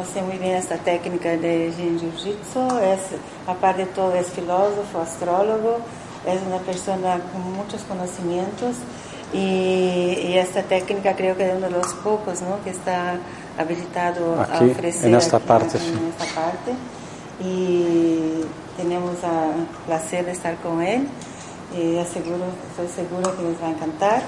[0.00, 3.00] conoce muy bien esta técnica de Jin Jiu-Jitsu, es,
[3.46, 5.78] aparte de todo es filósofo, astrólogo,
[6.26, 8.76] es una persona con muchos conocimientos
[9.34, 9.38] y,
[10.26, 12.62] y esta técnica creo que es uno de los pocos ¿no?
[12.64, 13.18] que está
[13.58, 15.88] habilitado Aquí, a ofrecer en esta aquí, parte, sí.
[15.88, 16.72] en esta parte.
[17.42, 18.42] Y
[18.76, 21.06] tenemos el placer de estar con él
[21.76, 24.22] y aseguro, estoy segura que les va a encantar.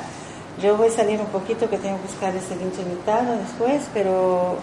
[0.62, 4.59] Yo voy a salir un poquito que tengo que buscar el siguiente invitado después, pero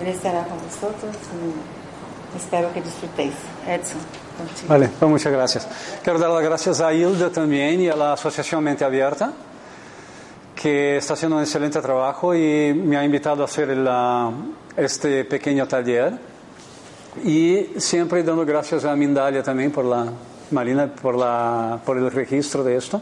[0.00, 3.34] él estará con vosotros y espero que disfrutéis.
[3.66, 3.98] Edson,
[4.36, 4.68] contigo.
[4.68, 5.68] Vale, pues muchas gracias.
[6.02, 9.32] Quiero dar las gracias a Hilda también y a la Asociación Mente Abierta,
[10.54, 13.76] que está haciendo un excelente trabajo y me ha invitado a hacer
[14.76, 16.18] este pequeño taller.
[17.24, 20.06] Y siempre dando gracias a Mindalia también por la,
[20.50, 23.00] Marina, por, la, por el registro de esto.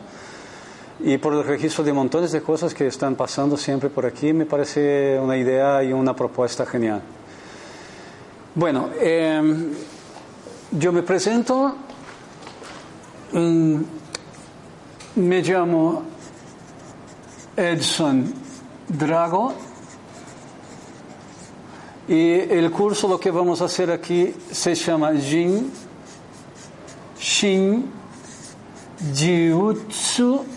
[1.00, 4.47] Y por el registro de montones de cosas que están pasando siempre por aquí, me
[4.47, 7.03] parece una idea y una propuesta genial.
[8.55, 9.72] Bueno, eh,
[10.70, 11.77] yo me presento,
[13.33, 13.80] mm,
[15.16, 16.03] me llamo
[17.56, 18.33] Edson
[18.88, 19.55] Drago.
[22.08, 25.72] Y el curso lo que vamos a hacer aquí se llama Jin
[27.19, 27.91] Shin
[29.12, 30.56] Jiutsu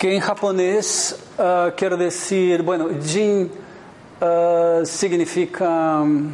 [0.00, 3.50] que en japonés ah, quiere decir, bueno, Jin
[4.18, 6.32] ah, significa mm,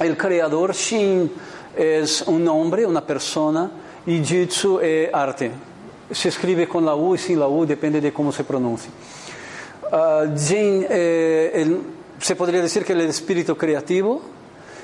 [0.00, 1.30] el creador, Shin
[1.76, 3.70] es un hombre, una persona,
[4.04, 5.52] y Jitsu es arte.
[6.10, 8.90] Se escribe con la U y sin la U, depende de cómo se pronuncie.
[9.92, 11.76] Ah, Jin, eh,
[12.18, 14.20] se podría decir que el espíritu creativo.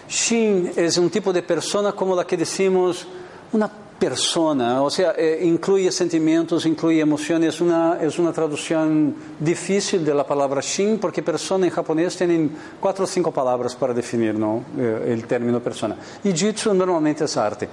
[0.09, 3.05] Shin es un tipo de persona como la que decimos
[3.51, 3.69] una
[4.05, 7.61] persona, o sea, eh, incluye sentimientos, incluye emociones.
[7.61, 13.05] Una, es una traducción difícil de la palabra Shin porque persona en japonés tienen cuatro
[13.05, 14.63] o cinco palabras para definir ¿no?
[14.79, 15.97] Eh, el término persona.
[16.23, 17.69] Y Jitsu normalmente es arte.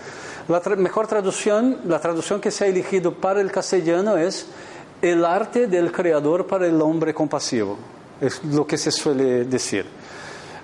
[0.47, 4.47] La tra- mejor traducción, la traducción que se ha elegido para el castellano es
[5.01, 7.77] el arte del creador para el hombre compasivo.
[8.21, 9.85] Es lo que se suele decir.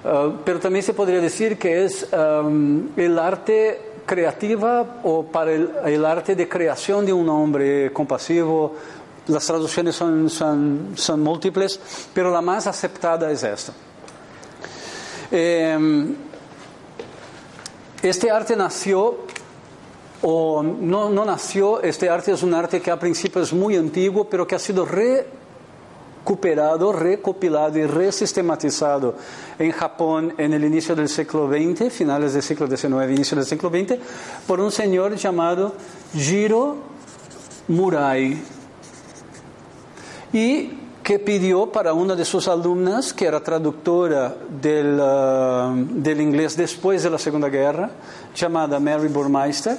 [0.06, 6.35] Uh, pero también se podría decir que es el arte creativa o para el, arte
[6.35, 8.73] de creación de un hombre compasivo.
[9.28, 11.79] Las traducciones son, son, múltiples,
[12.13, 13.73] pero la más aceptada es esta.
[15.29, 16.16] Em,
[18.01, 19.18] este arte nació
[20.22, 24.29] o no, no nació, este arte es un arte que a principio es muy antiguo,
[24.29, 24.85] pero que ha sido
[26.27, 29.15] recuperado, recopilado y resistematizado
[29.57, 33.69] en Japón en el inicio del siglo XX, finales del siglo XIX, inicio del siglo
[33.69, 33.93] XX,
[34.45, 35.73] por un señor llamado
[36.13, 36.75] Jiro
[37.69, 38.43] Murai.
[40.33, 40.71] Y
[41.01, 47.09] que pidió para una de sus alumnas, que era traductora del, del inglés después de
[47.09, 47.89] la Segunda Guerra,
[48.35, 49.77] llamada Mary Burmeister,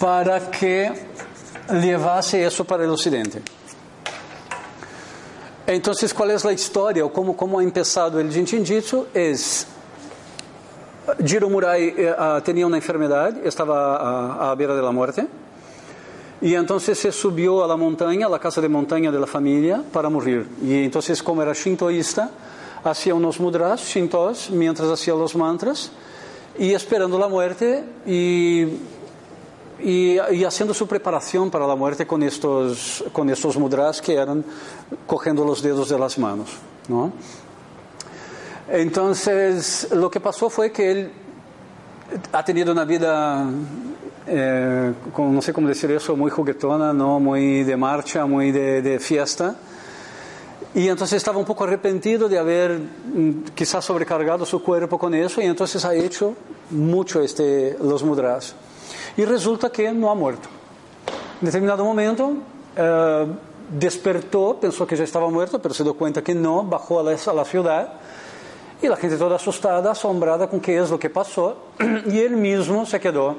[0.00, 1.07] para que
[1.70, 3.42] llevase eso para el occidente.
[5.66, 9.06] Entonces, ¿cuál es la historia o cómo, cómo ha empezado el Jinshin Jitsu?
[11.24, 15.26] Jiro Murai ah, tenía una enfermedad, estaba a, a beira de la muerte,
[16.40, 20.08] y entonces se subió a la montaña, a casa de montaña de la familia, para
[20.08, 20.46] morir.
[20.62, 22.30] Y entonces, como era shintoísta,
[22.84, 25.90] hacía unos mudras shintos mientras hacía los mantras,
[26.58, 28.66] y esperando la muerte y
[29.80, 34.44] y, y haciendo su preparación para la muerte con estos, con estos mudras que eran
[35.06, 36.50] cogiendo los dedos de las manos.
[36.88, 37.12] ¿no?
[38.68, 41.12] Entonces, lo que pasó fue que él
[42.32, 43.46] ha tenido una vida,
[44.26, 47.20] eh, no sé cómo decir eso, muy juguetona, ¿no?
[47.20, 49.56] muy de marcha, muy de, de fiesta.
[50.74, 55.40] Y entonces estaba un poco arrepentido de haber mm, quizás sobrecargado su cuerpo con eso
[55.40, 56.34] y entonces ha hecho
[56.70, 58.54] mucho este, los mudras.
[59.18, 60.48] Y resulta que no ha muerto.
[61.40, 62.34] En determinado momento
[62.76, 63.26] eh,
[63.68, 67.18] despertó, pensó que ya estaba muerto, pero se dio cuenta que no, bajó a la,
[67.26, 67.94] a la ciudad
[68.80, 71.56] y la gente toda asustada, asombrada con qué es lo que pasó
[72.06, 73.36] y él mismo se quedó,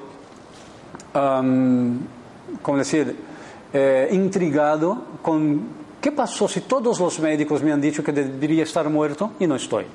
[1.15, 1.97] um,
[2.61, 3.15] ¿cómo decir?,
[3.71, 5.61] eh, intrigado con
[6.01, 9.55] qué pasó si todos los médicos me han dicho que debería estar muerto y no
[9.55, 9.85] estoy.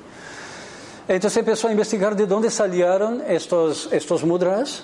[1.07, 4.83] Entonces empezó a investigar de dónde salieron estos, estos mudras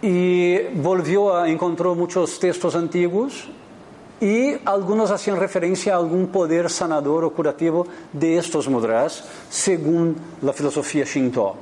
[0.00, 3.48] y volvió a encontró muchos textos antiguos
[4.20, 10.52] y algunos hacían referencia a algún poder sanador o curativo de estos mudras según la
[10.52, 11.54] filosofía Shinto.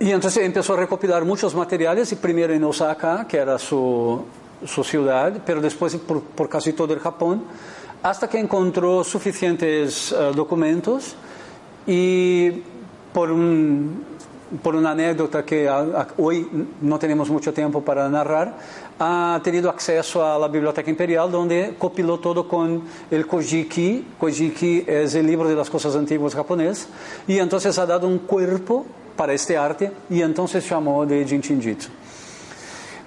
[0.00, 4.24] Y entonces empezó a recopilar muchos materiales, y primero en Osaka, que era su,
[4.64, 7.44] su ciudad, pero después por, por, casi todo el Japón,
[8.02, 11.14] hasta que encontró suficientes uh, documentos
[11.86, 12.50] y
[13.12, 14.04] por, un,
[14.62, 18.56] por una anécdota que a, a, tenemos mucho tiempo para narrar,
[18.98, 24.06] ha tenido acceso a la Biblioteca Imperial, donde copiló todo con el Kojiki.
[24.18, 26.88] Kojiki es el libro de las cosas antiguas japonés,
[27.26, 28.84] y entonces ha dado un cuerpo
[29.16, 31.90] para este arte y entonces llamó de Jinshin Jitsu.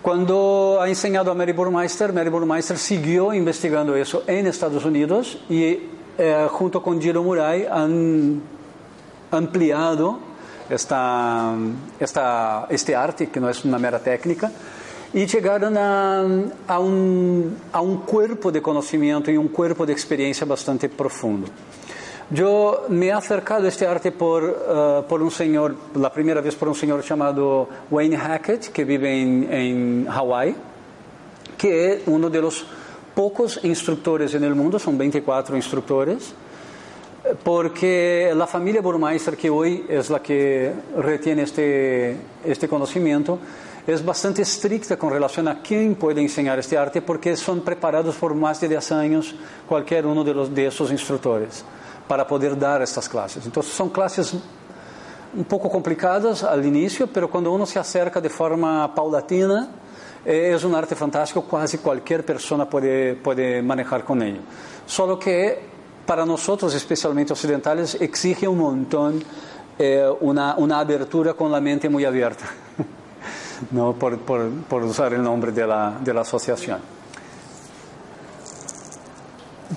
[0.02, 5.80] Cuando ha enseñado a Mary Burmeister, Mary Burmeister siguió investigando eso en Estados Unidos y
[6.18, 8.42] eh, junto con Jiro Murai han
[9.32, 10.20] ampliado
[10.70, 11.54] esta,
[12.00, 14.52] esta, este arte, que no es una mera técnica,
[15.14, 16.26] y llegaron a,
[16.68, 21.48] a, un, a un cuerpo de conocimiento y un cuerpo de experiencia bastante profundo.
[22.32, 26.68] Yo me acercado a este arte por, uh, por un señor, la primera vez por
[26.68, 30.56] un señor llamado Wayne Hackett, que vive en, en Hawái,
[31.58, 32.66] que es uno de los
[33.14, 36.34] pocos instructores en el mundo, son 24 instructores,
[37.44, 43.40] porque la familia Burmeister, que hoy es la que retiene este, este conocimiento,
[43.88, 48.34] es bastante estricta con relación a quién puede enseñar este arte, porque son preparados por
[48.34, 49.36] más de 10 años
[49.68, 51.64] cualquier uno de, de esos instructores
[52.08, 53.46] para poder dar estas clases.
[53.46, 54.34] Entonces son clases
[55.36, 59.70] un poco complicadas al inicio, pero cuando uno se acerca de forma paulatina,
[60.26, 64.40] eh, es un arte fantástico, casi cualquier persona puede, puede manejar con ello.
[64.86, 65.75] Solo que
[66.06, 69.24] para nosotros, especialmente occidentales, exige un montón
[69.78, 70.08] eh,
[70.80, 72.46] abertura con la mente muy abierta,
[73.72, 76.80] no por, por, por usar el nombre de la, de.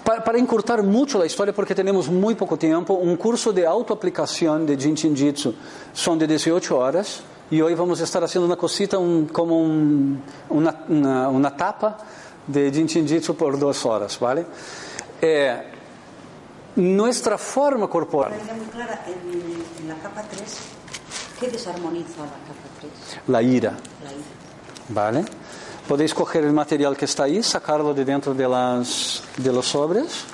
[0.05, 4.67] Para, para, encurtar mucho la historia, porque tenemos muy poco tiempo, un curso de autoaplicación
[4.67, 5.55] de Jinshin Jitsu
[5.93, 10.23] son de 18 horas y hoy vamos a estar haciendo una cosita un, como un,
[10.51, 11.97] una, una, tapa
[12.47, 14.45] de Jinshin Jitsu por dos horas, ¿vale?
[15.21, 15.78] Eh,
[16.76, 18.32] nuestra forma corporal.
[18.73, 20.43] Clara, en, en, la capa 3,
[21.41, 22.93] ¿qué desarmoniza la capa 3?
[23.29, 23.70] La ira.
[24.03, 24.25] La ira.
[24.88, 25.25] ¿Vale?
[25.88, 30.25] Podéis coger el material que está ahí, sacarlo de dentro de, las, de los sobres.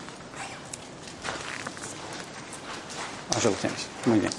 [3.34, 3.86] Ah, ya lo tienes.
[4.06, 4.32] Muy bien.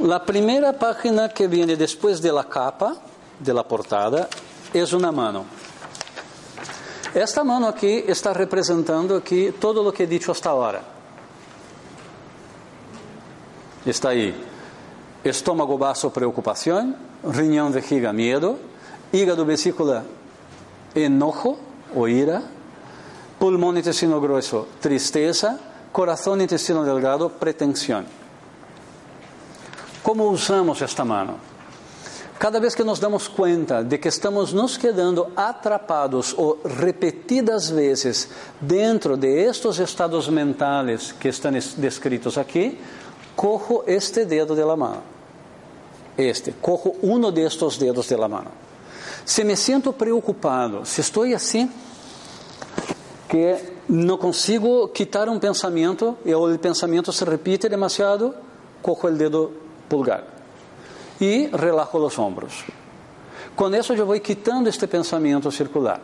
[0.00, 2.96] La primera página que viene después de la capa,
[3.38, 4.28] de la portada,
[4.72, 5.44] es una mano.
[7.14, 10.82] Esta mano aquí está representando aquí todo lo que he dicho hasta ahora.
[13.84, 14.34] Está ahí.
[15.24, 18.58] Estómago, vaso, preocupación riñón, vejiga, miedo,
[19.12, 20.02] hígado, vesícula,
[20.94, 21.58] enojo
[21.94, 22.42] o ira,
[23.38, 25.58] pulmón, intestino grueso, tristeza,
[25.92, 28.06] corazón, intestino delgado, pretensión.
[30.02, 31.51] ¿Cómo usamos esta mano?
[32.38, 38.28] Cada vez que nos damos cuenta de que estamos nos quedando atrapados o repetidas veces
[38.60, 42.78] dentro de estos estados mentales que están descritos aquí,
[43.36, 45.12] cojo este dedo de la mano
[46.16, 48.50] este, cojo uno de estos dedos de la mano.
[49.24, 51.70] Se me siento preocupado, se estou assim,
[53.28, 53.56] que
[53.88, 58.34] não consigo quitar um pensamento e o pensamento se repite demasiado,
[58.82, 59.52] cojo o dedo
[59.88, 60.31] pulgar
[61.20, 62.64] e relajo os ombros.
[63.54, 66.00] Com isso eu vou quitando este pensamento circular.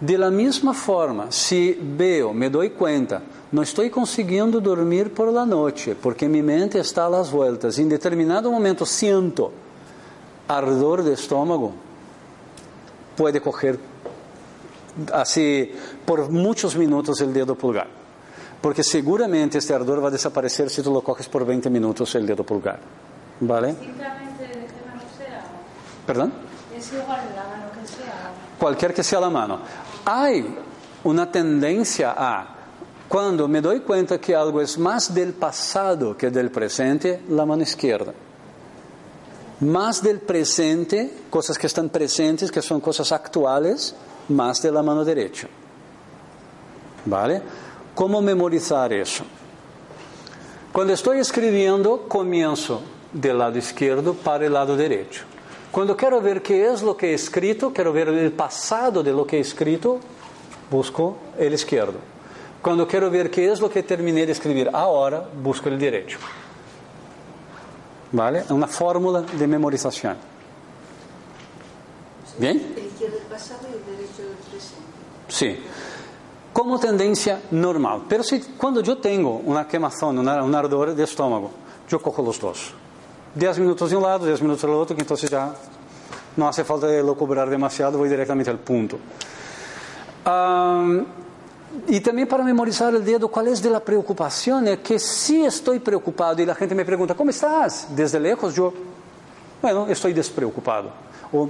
[0.00, 5.46] De la mesma forma, se veo, me dou conta não estou conseguindo dormir por la
[5.46, 7.78] noite, porque mi mente está a las vueltas.
[7.78, 9.50] Em determinado momento siento
[10.46, 11.72] ardor de estômago,
[13.16, 13.78] pode coger
[15.12, 15.70] assim
[16.04, 17.88] por muitos minutos o dedo pulgar.
[18.60, 22.44] Porque seguramente este ardor vai desaparecer se tu lo coges por 20 minutos o dedo
[22.44, 22.80] pulgar.
[23.40, 23.74] ¿Vale?
[26.06, 26.32] ¿Perdón?
[26.74, 28.30] Es igual la mano que sea.
[28.58, 29.60] Cualquier que sea la mano.
[30.04, 30.56] Hay
[31.04, 32.54] una tendencia a
[33.08, 37.62] Cuando me doy cuenta que algo es más del pasado que del presente, la mano
[37.62, 38.12] izquierda.
[39.60, 43.94] Más del presente, cosas que están presentes, que son cosas actuales,
[44.28, 45.48] más de la mano derecha.
[47.06, 47.42] ¿Vale?
[47.94, 49.24] ¿Cómo memorizar eso?
[50.70, 55.24] Cuando estoy escribiendo, comienzo del lado izquierdo para el lado derecho.
[55.70, 59.26] Cuando quiero ver qué es lo que he escrito, quiero ver el pasado de lo
[59.26, 59.98] que he escrito,
[60.70, 61.98] busco el izquierdo.
[62.62, 66.18] Quando quero ver que é o que terminei de escrever agora, busco o direito.
[68.12, 68.44] ¿Vale?
[68.48, 70.16] É uma fórmula de memorização.
[72.38, 72.74] Bem?
[75.28, 75.62] Sí.
[76.52, 78.04] Como tendência normal.
[78.08, 81.50] Pero si, quando eu tenho uma queimação, um ardor de estômago,
[81.88, 82.74] yo cojo los dos.
[83.34, 85.52] 10 minutos de un lado, 10 minutos del otro, que entonces ya
[86.36, 88.98] no hace falta locubrar demasiado, voy directamente al punto.
[90.26, 91.04] Um,
[91.86, 94.68] y también para memorizar el dedo, ¿cuál es de la preocupación?
[94.68, 97.88] Es que si estoy preocupado y la gente me pregunta, ¿cómo estás?
[97.94, 98.72] Desde lejos yo,
[99.60, 100.90] bueno, estoy despreocupado.
[101.32, 101.48] O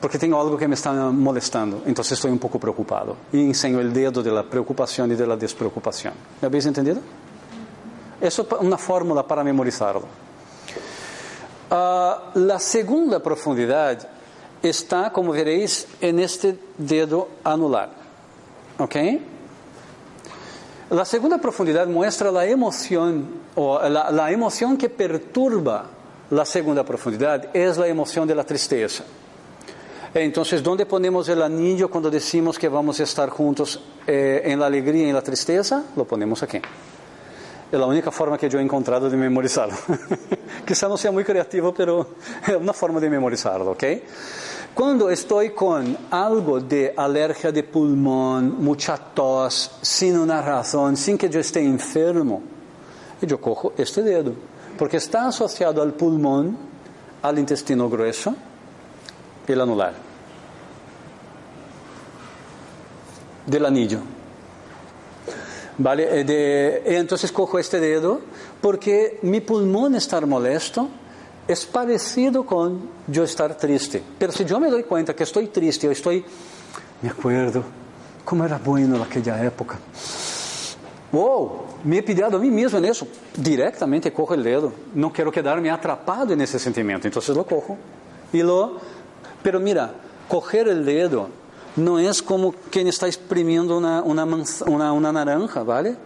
[0.00, 3.16] porque tengo algo que me está molestando, entonces estoy un poco preocupado.
[3.32, 6.14] Y enseño el dedo de la preocupación y de la despreocupación.
[6.40, 7.00] ¿Me habéis entendido?
[8.20, 10.27] Eso es una fórmula para memorizarlo.
[11.70, 14.08] Uh, la segunda profundidad
[14.62, 17.90] está, como veréis, en este dedo anular.
[18.78, 18.96] ¿Ok?
[20.90, 25.84] La segunda profundidad muestra la emoción, o la, la emoción que perturba
[26.30, 29.04] la segunda profundidad es la emoción de la tristeza.
[30.14, 35.04] Entonces, ¿dónde ponemos el anillo cuando decimos que vamos a estar juntos eh, la alegría
[35.04, 35.84] y en la tristeza?
[35.94, 36.60] Lo ponemos aquí.
[37.70, 39.76] Es la única forma que yo he encontrado de memorizarlo.
[40.66, 42.14] Quizá no sea muy creativo, pero
[42.46, 43.84] es una forma de memorizarlo, ¿ok?
[44.72, 51.28] Cuando estoy con algo de alergia de pulmón, mucha tos, sin una razón, sin que
[51.28, 52.42] yo esté enfermo,
[53.20, 54.32] yo cojo este dedo,
[54.78, 56.56] porque está asociado al pulmón,
[57.20, 58.34] al intestino grueso,
[59.46, 59.94] el anular,
[63.46, 63.98] del anillo.
[65.78, 66.20] ¿Vale?
[66.20, 68.20] Eh, de, entonces cojo este dedo
[68.60, 70.88] porque mi pulmón estar molesto
[71.46, 74.02] es parecido con yo estar triste.
[74.18, 76.24] Pero si yo me doy cuenta que estoy triste, yo estoy,
[77.00, 77.62] me acuerdo,
[78.24, 79.78] cómo era bueno aquella época.
[81.10, 83.08] Wow, me he pedido a mí mismo en eso.
[83.34, 84.72] Directamente cojo el dedo.
[84.94, 87.06] No quiero quedarme atrapado en ese sentimiento.
[87.06, 87.78] Entonces lo cojo
[88.32, 88.76] y lo...
[89.42, 89.94] Pero mira,
[90.28, 91.30] coger el dedo
[91.78, 95.96] no es como quien está exprimiendo una naranja, ¿vale?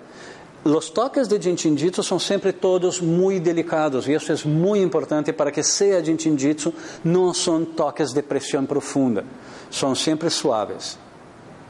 [0.64, 5.50] Los toques de Jinjitsu son siempre todos muy delicados y eso es muy importante para
[5.50, 9.24] que sea Jinjitsu, no son toques de presión profunda,
[9.68, 10.98] son siempre suaves.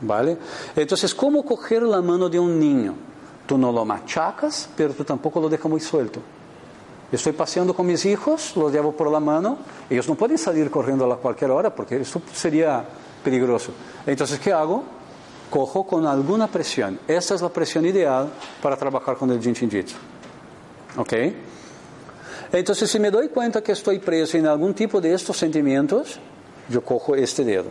[0.04, 0.36] ¿Vale?
[0.74, 2.94] Entonces, ¿cómo coger la mano de un niño?
[3.46, 6.20] Tú no lo machacas, pero tú tampoco lo dejas muy suelto.
[7.12, 11.10] Estoy paseando con mis hijos, los llevo por la mano, ellos no pueden salir corriendo
[11.10, 12.84] a cualquier hora porque eso sería
[13.22, 13.72] peligroso.
[14.06, 14.84] Entonces, ¿qué hago?
[15.50, 16.98] Cojo con alguna presión.
[17.06, 18.30] Esta es la presión ideal
[18.62, 19.96] para trabajar con el Jitsu.
[20.96, 21.12] ¿Ok?
[22.52, 26.18] Entonces, si me doy cuenta que estoy preso en algún tipo de estos sentimientos,
[26.68, 27.70] yo cojo este dedo.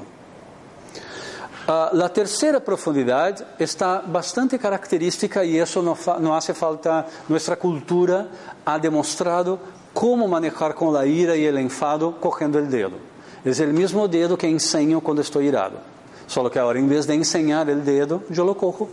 [1.67, 5.83] Uh, la tercera profundidad está bastante característica y eso
[6.19, 8.27] no hace falta, nuestra cultura
[8.65, 9.59] ha demostrado
[9.93, 13.10] cómo manejar con la ira y el enfado cogiendo el dedo.
[13.43, 15.79] Es el mismo dedo que enseño cuando estoy irado.
[16.27, 18.87] Solo que ahora en vez de enseñar el dedo, yo lo cojo.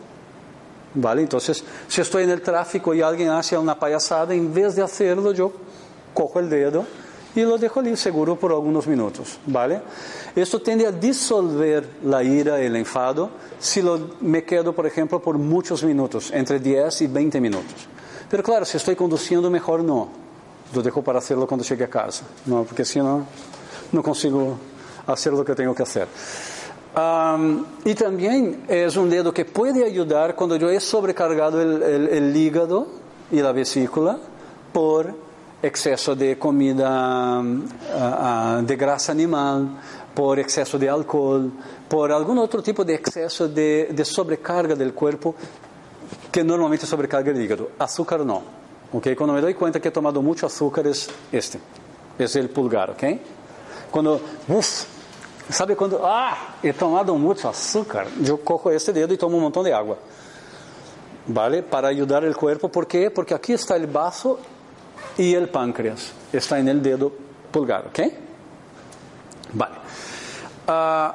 [0.94, 1.22] ¿Vale?
[1.22, 5.32] Entonces, si estoy en el tráfico y alguien hace una payasada, en vez de hacerlo,
[5.32, 5.52] yo
[6.14, 6.84] cojo el dedo
[7.34, 9.80] y lo dejo allí seguro por algunos minutos, ¿vale?
[10.34, 15.38] Esto tiende a disolver la ira, el enfado, si lo, me quedo, por ejemplo, por
[15.38, 17.86] muchos minutos, entre 10 y 20 minutos.
[18.28, 20.08] Pero claro, si estoy conduciendo, mejor no.
[20.74, 22.64] Lo dejo para hacerlo cuando llegue a casa, ¿no?
[22.64, 23.24] Porque si no,
[23.92, 24.56] no consigo
[25.06, 26.08] hacer lo que tengo que hacer.
[26.96, 32.86] Um, y también es un dedo que puede ayudar cuando yo he sobrecargado el hígado
[33.30, 34.18] y la vesícula
[34.72, 35.14] por
[35.62, 39.68] exceso de comida uh, uh, de grasa animal,
[40.14, 41.50] por exceso de alcohol,
[41.88, 45.34] por algún otro tipo de exceso de, de sobrecarga del cuerpo
[46.30, 47.70] que normalmente sobrecarga el hígado.
[47.78, 48.42] Azúcar no.
[48.92, 49.14] ¿okay?
[49.14, 51.58] Cuando me doy cuenta que he tomado mucho azúcar es este,
[52.18, 52.90] es el pulgar.
[52.90, 53.20] ¿okay?
[53.90, 54.84] Cuando, uff,
[55.50, 56.02] ¿sabe cuando?
[56.04, 58.06] Ah, he tomado mucho azúcar.
[58.20, 59.96] Yo cojo este dedo y tomo un montón de agua.
[61.26, 61.62] ¿Vale?
[61.62, 62.68] Para ayudar el cuerpo.
[62.70, 63.10] ¿Por qué?
[63.10, 64.38] Porque aquí está el vaso
[65.16, 66.12] y el páncreas.
[66.32, 67.12] Está en el dedo
[67.50, 67.86] pulgar.
[67.88, 68.00] ¿Ok?
[69.52, 69.74] Vale.
[70.66, 71.12] Uh,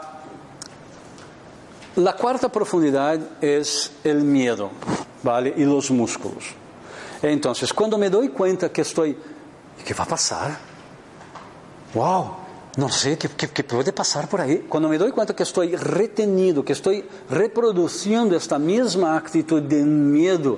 [2.01, 4.69] la cuarta profundidad es el miedo.
[5.23, 5.53] ¿Vale?
[5.57, 6.43] Y los músculos.
[7.21, 9.17] Entonces, cuando me doy cuenta que estoy.
[9.85, 10.57] ¿Qué va a pasar?
[11.93, 12.42] ¡Wow!
[12.75, 13.63] No sé ¿qué, qué, qué,
[13.93, 14.65] pasar por ahí.
[14.67, 20.57] Cuando me doy cuenta que estoy retenido, que estoy reproduciendo esta misma actitud de miedo,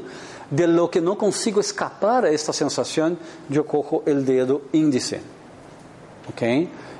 [0.49, 3.17] de lo que no consigo escapar a esta sensación,
[3.49, 5.19] yo cojo el dedo índice.
[6.29, 6.41] ¿Ok?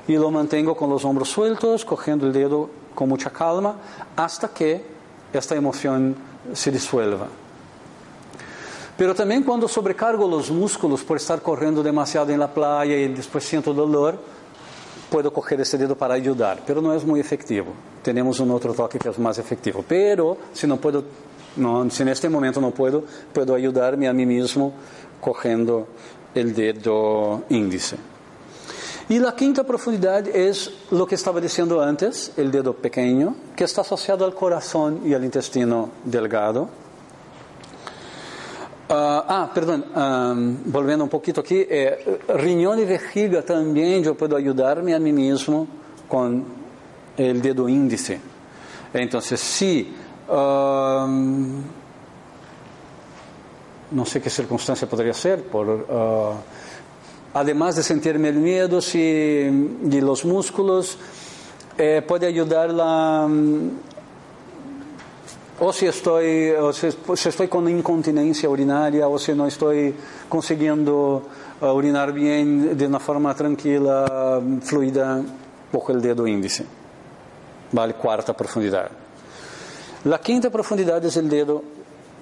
[0.08, 3.76] Y lo mantengo con los hombros sueltos, cogiendo el dedo con mucha calma,
[4.16, 4.84] hasta que
[5.32, 6.14] esta emoción
[6.52, 7.26] se disuelva.
[8.96, 13.44] Pero también cuando sobrecargo los músculos por estar corriendo demasiado en la playa y después
[13.44, 14.18] siento dolor,
[15.10, 17.72] puedo coger ese dedo para ayudar, pero no es muy efectivo.
[18.02, 19.84] Tenemos un otro toque que es más efectivo.
[19.86, 21.04] Pero si no puedo,
[21.56, 24.72] no, si en este momento no puedo, puedo ayudarme a mí mismo
[25.20, 25.88] cogiendo
[26.34, 27.96] el dedo índice.
[29.08, 33.82] Y la quinta profundidad es lo que estaba diciendo antes, el dedo pequeño, que está
[33.82, 36.68] asociado al corazón y al intestino delgado.
[38.88, 39.84] Ah, ah, perdón,
[40.66, 45.66] volviendo un poquito aquí, eh, riñón y vejiga también yo puedo ayudarme a mí mismo
[46.08, 46.44] con
[47.16, 48.20] el dedo índice.
[48.94, 49.64] Entonces,
[50.28, 51.62] um,
[53.90, 55.68] no sé qué circunstancia podría ser, por...
[55.68, 56.34] Uh,
[57.34, 60.96] además de sentirme el miedo si, y los músculos,
[61.76, 63.28] eh, puede ayudar la,
[65.58, 69.94] mm, o si estoy, o si, si, estoy con incontinencia urinaria, o si no estoy
[70.28, 71.22] consiguiendo
[71.60, 75.22] uh, urinar bien de una forma tranquila, fluida,
[75.72, 76.64] cojo el dedo índice.
[77.72, 78.90] Vale, cuarta profundidad.
[80.04, 81.62] La quinta profundidad es el dedo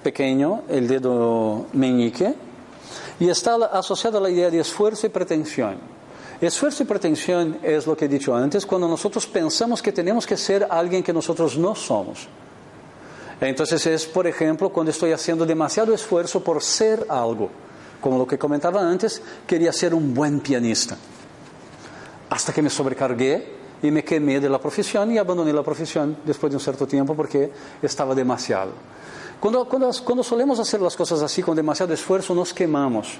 [0.01, 2.33] pequeño, el dedo meñique,
[3.19, 5.75] y está asociada a la idea de esfuerzo y pretensión.
[6.41, 10.35] Esfuerzo y pretensión es lo que he dicho antes, cuando nosotros pensamos que tenemos que
[10.35, 12.27] ser alguien que nosotros no somos.
[13.41, 17.49] Entonces es, por ejemplo, cuando estoy haciendo demasiado esfuerzo por ser algo.
[18.01, 20.97] Como lo que comentaba antes, quería ser un buen pianista.
[22.29, 26.51] Hasta que me sobrecargué y me quemé de la profesión y abandoné la profesión después
[26.51, 28.71] de un cierto tiempo porque estaba demasiado.
[29.39, 33.17] Cuando, cuando, cuando solemos hacer las cosas así con demasiado esfuerzo, nos quemamos.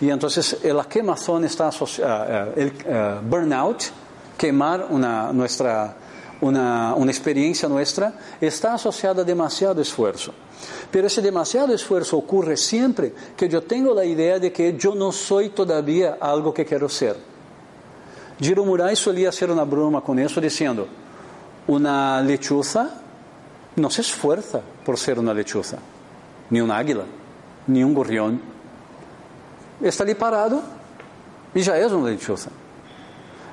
[0.00, 3.84] Y entonces eh, la quemazón está asociada, uh, el uh, burnout,
[4.36, 5.96] quemar una, nuestra,
[6.44, 10.32] una, una experiencia nuestra, está asociada a demasiado esfuerzo.
[10.90, 15.10] Pero ese demasiado esfuerzo ocurre siempre que yo tengo la idea de que yo no
[15.10, 17.16] soy todavía algo que quiero ser.
[18.38, 20.86] Giro Murai solía hacer una broma con eso diciendo,
[21.66, 22.90] una lechuza
[23.76, 25.78] no se esfuerza por ser una lechuza,
[26.50, 27.04] ni un águila,
[27.66, 28.40] ni un gorrión.
[29.80, 30.62] Está ali parado
[31.54, 32.50] e já é uma lechuza.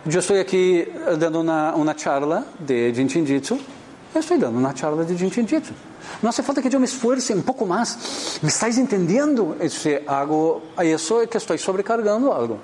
[0.04, 3.60] Eu estou aqui dando uma, uma charla de Jinjitsu.
[4.16, 5.76] Eu estou dando uma charla de Jinjitsu.
[6.24, 8.40] Não hace falta que eu me esforce um pouco mais.
[8.42, 9.56] ¿Me estáis entendendo?
[9.70, 12.60] Se hago isso é que estou sobrecargando algo.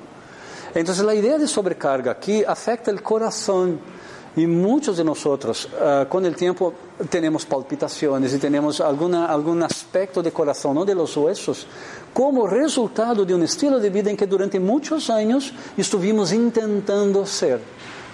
[0.76, 3.78] Então, a ideia de sobrecarga aqui afeta o coração
[4.38, 6.72] Y muchos de nosotros, uh, con el tiempo,
[7.10, 11.66] tenemos palpitaciones y tenemos alguna, algún aspecto de corazón, no de los huesos,
[12.14, 17.60] como resultado de un estilo de vida en que durante muchos años estuvimos intentando ser.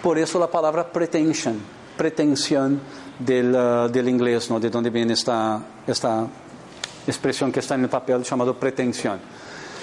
[0.02, 1.60] Por eso la palabra pretension,
[1.98, 2.80] pretensión
[3.20, 4.62] del, uh, del inglés, ¿no?
[4.62, 6.26] de donde viene esta, esta
[7.06, 9.20] expresión que está en el papel llamado pretensión.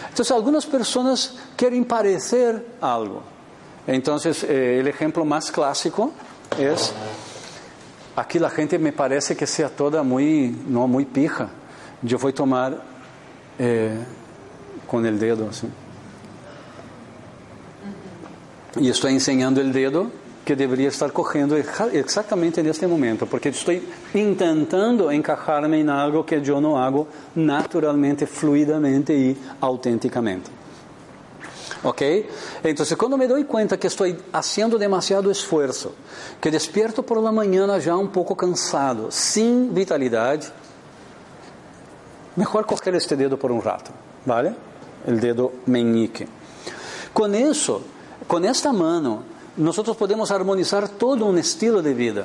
[0.09, 3.20] Entonces, algunas personas quieren parecer algo.
[3.87, 6.12] Entonces, eh, el ejemplo más clásico
[6.58, 6.92] es,
[8.16, 11.48] aquí gente me parece que sea toda muy, no, muy pija.
[12.02, 12.82] Voy a tomar
[13.58, 13.96] eh,
[15.06, 15.68] el dedo así.
[18.76, 20.10] Y estoy enseñando el dedo
[20.44, 23.82] que debería estar cogiendo exactamente en este momento, porque estoy
[24.14, 30.59] intentando encajarme en algo que yo no hago naturalmente, fluidamente y auténticamente.
[31.82, 32.02] ¿Ok?
[32.62, 35.92] Entonces, cuando me doy cuenta que estoy haciendo demasiado esfuerzo,
[36.40, 40.40] que despierto por la mañana ya un poco cansado, sin vitalidad,
[42.36, 43.90] mejor coger este dedo por un rato,
[44.26, 44.54] ¿vale?
[45.06, 46.28] El dedo meñique.
[47.14, 47.82] Con eso,
[48.26, 49.22] con esta mano,
[49.56, 52.24] nosotros podemos armonizar todo un estilo de vida.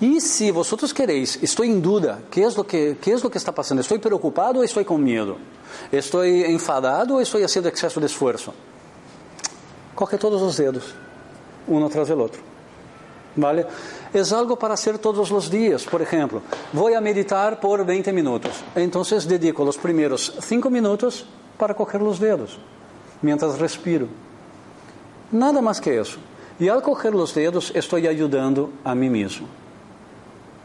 [0.00, 3.54] Y si vosotros queréis, estoy en duda, ¿qué es lo que, es lo que está
[3.54, 3.82] pasando?
[3.82, 5.36] ¿Estoy preocupado o estoy con miedo?
[5.92, 8.54] ¿Estoy enfadado o estoy haciendo exceso de esfuerzo?
[10.00, 10.94] Coge todos os dedos,
[11.68, 12.40] um atrás do outro.
[13.36, 13.66] ¿Vale?
[14.14, 15.84] É algo para hacer todos os dias.
[15.84, 18.64] Por exemplo, vou a meditar por 20 minutos.
[18.74, 21.26] Então, dedico os primeiros 5 minutos
[21.58, 22.58] para coger os dedos,
[23.22, 24.08] mientras respiro.
[25.30, 26.18] Nada mais que isso.
[26.58, 29.46] E ao coger os dedos, estou ajudando a mim mesmo.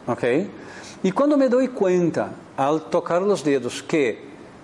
[0.08, 0.50] ¿Ok?
[1.04, 4.18] E quando me dou conta, ao tocar os dedos, que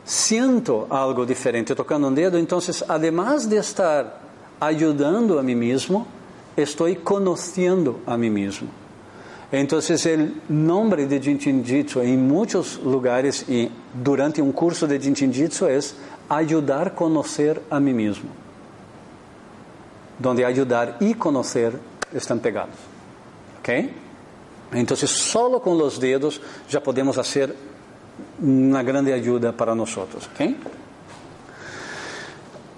[0.05, 4.20] sinto algo diferente tocando um dedo, então, además de estar
[4.62, 6.08] ayudando a mí mismo,
[6.56, 8.69] estoy conociendo a mí mismo.
[9.52, 13.69] Entonces el nombre de Jinshin Jitsu en muchos lugares y
[14.02, 15.95] durante un curso de Jinshin Jitsu es
[16.30, 18.30] ayudar a conocer a mí mismo.
[20.17, 21.78] Donde ayudar y conocer
[22.13, 22.76] están pegados.
[23.60, 23.69] ¿Ok?
[24.74, 27.54] Entonces solo con los dedos ya podemos hacer
[28.41, 30.30] una grande ayuda para nosotros.
[30.34, 30.56] ¿Ok?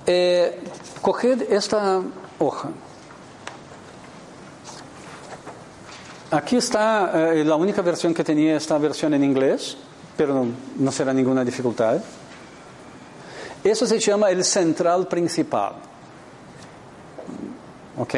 [0.06, 0.60] Eh,
[1.02, 2.02] Coged esta
[2.40, 2.70] hoja.
[6.32, 9.78] Aquí está eh, la única versión que tenía esta versión en inglés,
[10.18, 10.46] pero
[10.78, 12.02] no, será ninguna dificultad.
[13.64, 15.74] Eso se llama el central principal.
[17.98, 18.16] ¿Ok?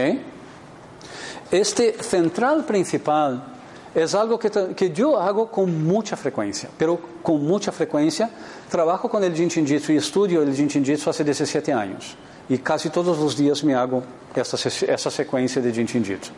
[1.51, 3.54] Este central principal
[3.95, 8.29] es algo que, que, yo hago con mucha frecuencia, pero con mucha frecuencia
[8.69, 12.15] trabajo con el Jin Shin Jitsu y estudio el Jin Shin Jitsu hace 17 años.
[12.49, 14.03] Y casi todos los días me hago
[14.35, 16.31] esa, esa secuencia de Jin Shin Jitsu.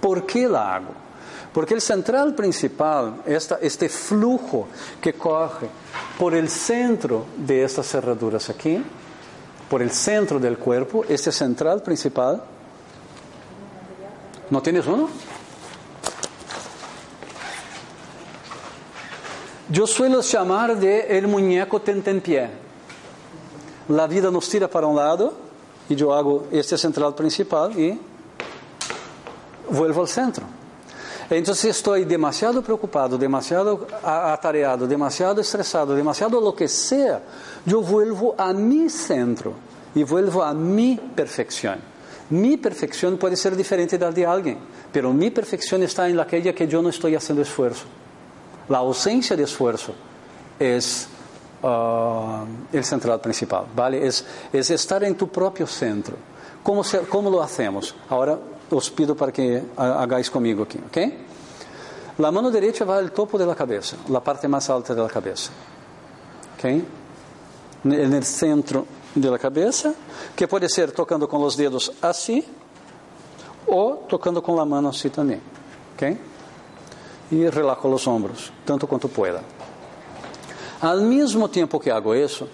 [0.00, 0.92] ¿Por qué la hago?
[1.52, 4.66] Porque el central principal, esta, este flujo
[5.00, 5.68] que corre
[6.18, 8.82] por el centro de estas cerraduras aquí,
[9.68, 12.42] por el centro del cuerpo, este central principal,
[14.50, 15.08] ¿no tienes uno?
[19.70, 22.50] Yo suelo llamar de el muñeco tentempié.
[23.88, 25.32] La vida nos tira para un lado
[25.88, 27.96] y yo hago este central principal y
[29.70, 30.44] vuelvo al centro.
[31.30, 37.22] Entonces estoy demasiado preocupado, demasiado atareado, demasiado estresado, demasiado lo que sea,
[37.64, 39.52] yo vuelvo a mi centro
[39.94, 41.78] y vuelvo a mi perfección.
[42.30, 44.58] Mi perfección puede ser diferente de la de alguien,
[44.92, 47.84] pero mi perfección está en aquella que yo no estoy haciendo esfuerzo.
[48.70, 49.92] La ausencia de esfuerzo
[50.58, 51.08] es
[51.62, 54.06] uh, el central principal, ¿vale?
[54.06, 56.14] Es, es, estar en tu propio centro.
[56.62, 57.94] ¿Cómo, se, ¿Cómo lo hacemos?
[58.08, 58.38] Ahora
[58.70, 60.98] os pido para que hagáis conmigo aquí, ¿ok?
[62.18, 65.08] La mano derecha va al topo de la cabeza, la parte más alta de la
[65.08, 65.50] cabeza,
[66.56, 66.64] ¿ok?
[67.84, 69.92] En el centro de la cabeza,
[70.36, 72.44] que puede ser tocando con los dedos así
[73.66, 75.40] o tocando con la mano así también,
[75.96, 76.29] ¿ok?
[77.30, 79.42] Y relajo los hombros, tanto cuanto pueda.
[80.80, 82.48] Al mismo tiempo que hago eso,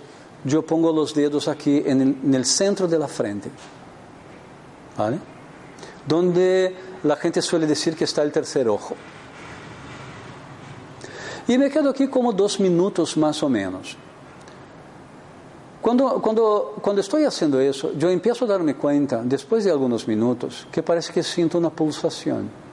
[0.45, 3.51] yo pongo los dedos aquí en el, en el centro de la frente,
[4.97, 5.19] ¿vale?
[6.07, 8.95] donde la gente suele decir que está el tercer ojo.
[11.49, 13.97] Y me quedo aquí como dos minutos más o menos.
[15.81, 20.67] Cuando, cuando, cuando estoy haciendo eso, yo empiezo a darme cuenta, después de algunos minutos,
[20.73, 22.66] que parece que siento una pulsación.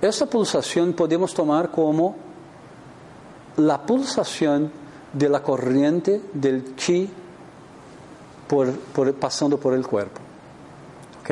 [0.00, 2.14] Esta pulsación podemos tomar como
[3.56, 4.70] la pulsación
[5.12, 7.10] de la corriente del chi
[8.46, 10.20] por, por, pasando por el cuerpo.
[11.20, 11.30] ¿Ok?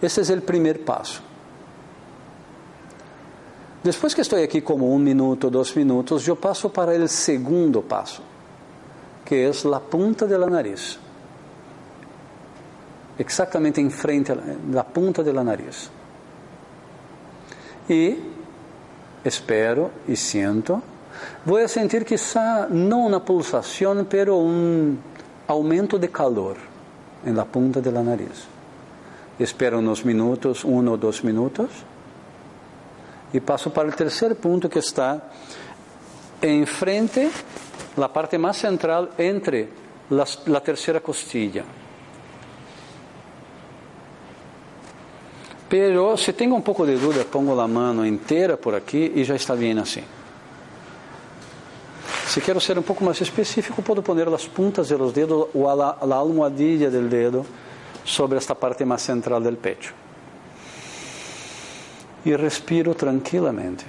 [0.00, 1.20] Ese es el primer paso.
[3.82, 8.22] Después que estoy aquí como un minuto, dos minutos, yo paso para el segundo paso,
[9.24, 10.98] que es la punta de la nariz.
[13.18, 14.36] Exactamente enfrente,
[14.72, 15.90] la punta de la nariz.
[17.88, 18.16] Y
[19.24, 20.82] espero y siento.
[21.44, 24.98] Voy a sentir quizá no una pulsación, pero un
[25.46, 26.56] aumento de calor
[27.24, 28.46] en la punta de la nariz.
[29.38, 31.70] Espero unos minutos, uno o dos minutos.
[33.32, 35.30] Y paso para el tercer punto que está
[36.40, 37.30] enfrente,
[37.96, 39.68] la parte más central entre
[40.10, 41.64] la, la tercera costilla.
[45.68, 49.34] Pero si tengo un poco de duda, pongo la mano entera por aquí y ya
[49.34, 50.02] está bien así.
[52.26, 55.68] Si quiero ser un poco más específico, puedo poner las puntas de los dedos o
[55.68, 57.44] a a la almohadilla del dedo
[58.04, 59.92] sobre esta parte más central del pecho.
[62.24, 63.84] Y respiro tranquilamente.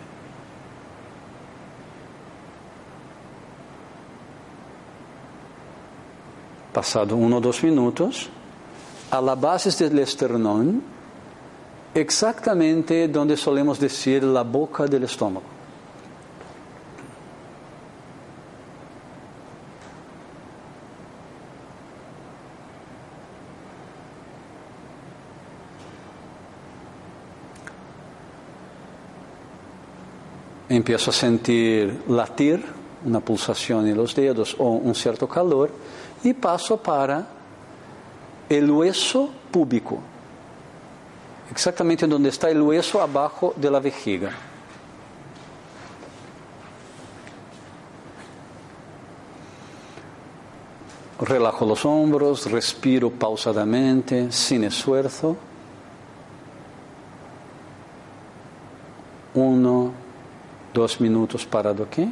[6.74, 8.30] Pasado uno o dos minutos,
[9.10, 10.98] a la base del esternón,
[11.93, 15.60] exactamente donde solemos decir la boca del estómago.
[30.69, 32.63] empiezo a sentir latir,
[33.06, 35.71] una pulsación en los dedos o un cierto calor,
[36.23, 37.28] y paso para
[38.47, 39.99] el hueso púbico,
[41.51, 44.31] exactamente donde está el hueso abajo de la vejiga.
[51.19, 55.35] Relajo los hombros, respiro pausadamente, sin esfuerzo.
[59.33, 59.91] Uno,
[60.73, 62.12] dos minutos parado aquí.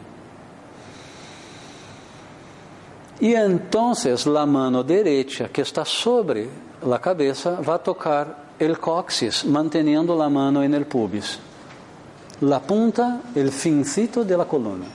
[3.19, 6.49] Y entonces la mano derecha que está sobre
[6.85, 11.39] la cabeza va a tocar el coxis, manteniendo la mano en el pubis.
[12.41, 14.85] La punta, el fincito de la columna.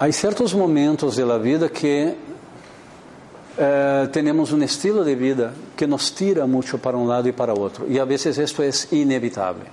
[0.00, 2.14] Há certos momentos da vida que
[3.58, 7.52] eh, temos um estilo de vida que nos tira muito para um lado e para
[7.52, 9.66] outro, e a vezes isto é inevitável.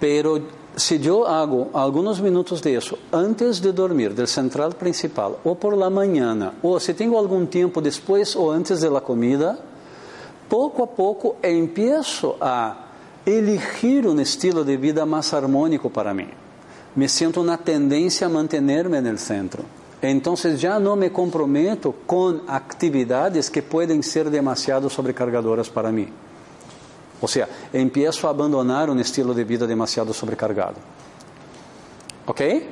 [0.00, 0.40] Pero
[0.74, 5.90] se eu hago alguns minutos disso antes de dormir, do central principal, ou por la
[5.90, 9.58] manhã, ou se tenho algum tempo depois ou antes da comida,
[10.48, 12.86] pouco a pouco empiezo a
[13.26, 16.43] elegir um estilo de vida mais harmônico para mim.
[16.96, 19.64] Me sinto na tendência a manter-me no centro.
[20.02, 26.12] Então, já não me comprometo com atividades que podem ser demasiado sobrecargadoras para mim.
[27.20, 30.76] Ou seja, empiezo a abandonar um estilo de vida demasiado sobrecargado.
[32.26, 32.68] ¿Ok?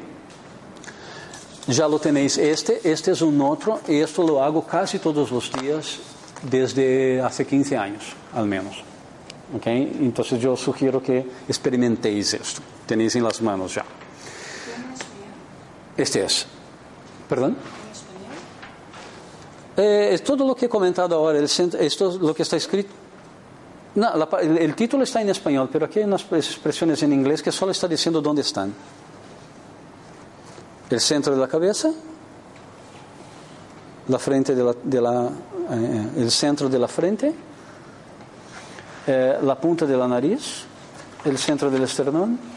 [1.68, 5.48] Já lo tenéis este, este é um outro, e esto lo hago casi todos os
[5.48, 6.00] dias
[6.42, 8.84] desde hace 15 anos, al menos.
[9.54, 9.66] ¿Ok?
[10.00, 12.60] Então, eu sugiro que experimentéis isto.
[12.86, 14.01] Tenéis em las manos já.
[16.02, 16.46] Este.
[17.28, 17.54] Perdão?
[19.76, 22.90] É, é todo o que he comentado agora, esto es lo que está escrito.
[23.94, 24.08] No,
[24.40, 27.86] el, título está en español, pero aquí hay unas expresiones en inglés que solo está
[27.86, 28.72] diciendo dónde están.
[30.90, 31.90] El centro de la cabeza,
[34.08, 35.30] la frente de la
[35.70, 37.32] eh, el centro de la frente,
[39.06, 40.64] eh, la punta de la nariz,
[41.24, 42.51] el centro del esternón.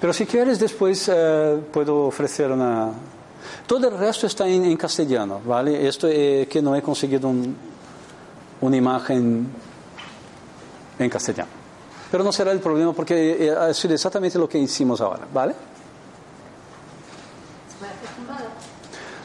[0.00, 2.90] Pero si quieres después eh, puedo ofrecer una...
[3.66, 5.86] Todo el resto está en, castellano, ¿vale?
[5.86, 7.56] Esto es que no he conseguido un,
[8.60, 9.48] una imagen
[10.98, 11.50] en castellano.
[12.10, 15.54] Pero no será el problema porque ha sido exactamente lo que hicimos ahora, ¿vale?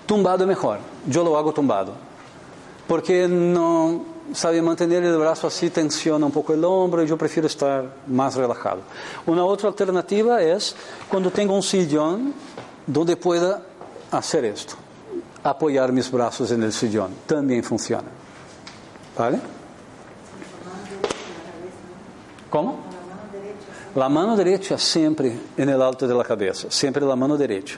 [0.06, 0.80] Tumbado mejor.
[1.08, 1.94] Yo lo hago tumbado.
[2.88, 4.04] Porque no,
[4.34, 8.36] sabe, mantener el brazo así tensiona un poco el hombro y yo prefiero estar más
[8.36, 8.82] relajado.
[9.26, 10.76] Una otra alternativa es
[11.10, 12.34] cuando tengo un sillón
[12.86, 13.62] donde pueda
[14.12, 14.76] hacer esto.
[15.44, 17.12] Apoyar mis brazos en el sillón.
[17.26, 18.08] También funciona.
[19.18, 19.40] ¿Vale?
[22.50, 22.80] ¿Cómo?
[23.96, 27.78] La mano derecha siempre en el alto de la cabeza, siempre la mano derecha.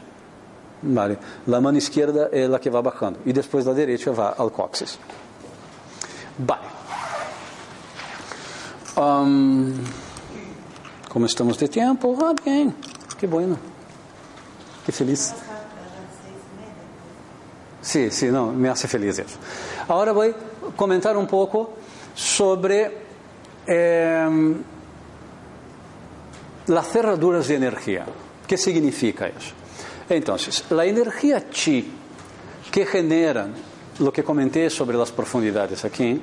[0.84, 1.18] Vale.
[1.48, 5.00] La mano izquierda é a que vai bajando e depois da direita vai ao cóccix.
[6.38, 6.67] Vale.
[8.96, 9.74] Um,
[11.10, 12.17] como estamos de tempo?
[12.22, 12.74] Ah, bem.
[13.19, 13.58] Que bueno.
[14.86, 15.34] Que feliz.
[17.82, 19.38] Sí, sí, no, me hace feliz eso.
[19.88, 21.74] Ahora voy a comentar un poco
[22.15, 22.98] sobre
[23.67, 24.56] eh,
[26.67, 28.06] las cerraduras de energía.
[28.48, 29.54] ¿Qué significa eso?
[30.10, 31.91] Entonces, la energía chi
[32.72, 33.54] que generan
[33.99, 36.19] lo que comenté sobre las profundidades aquí,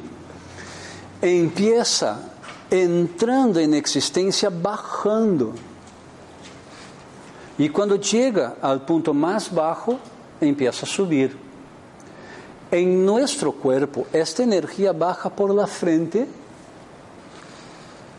[1.21, 2.33] empieza
[2.71, 5.53] entrando en existencia bajando.
[7.59, 9.99] Y cuando llega al punto más bajo,
[10.41, 11.37] empieza a subir.
[12.71, 16.27] En nuestro cuerpo, esta energía baja por la frente,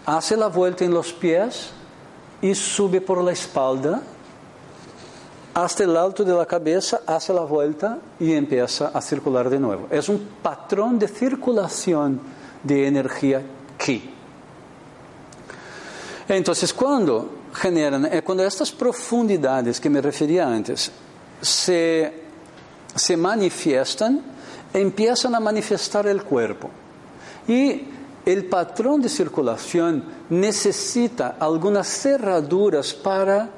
[0.05, 1.69] hace la vuelta en los pies
[2.41, 4.01] y sube por la espalda
[5.53, 9.87] hasta el alto de la cabeza, hace la vuelta y empieza a circular de nuevo.
[9.91, 12.21] Es un patrón de circulación
[12.63, 13.41] de energía
[13.77, 14.09] ki.
[16.27, 20.89] Entonces, cuando generan, eh, cuando estas profundidades que me refería antes
[21.41, 22.13] se,
[22.95, 24.21] se manifiestan,
[24.73, 26.69] empiezan a manifestar el cuerpo.
[27.47, 27.87] Y
[28.25, 33.49] el patrón de circulación necesita algunas cerraduras para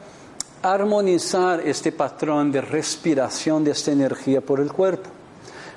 [0.63, 5.09] armonizar este patrón de respiración de esta energía por el cuerpo.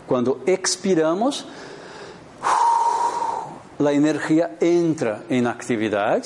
[0.06, 1.44] Cuando expiramos,
[3.78, 6.22] la energía entra en actividad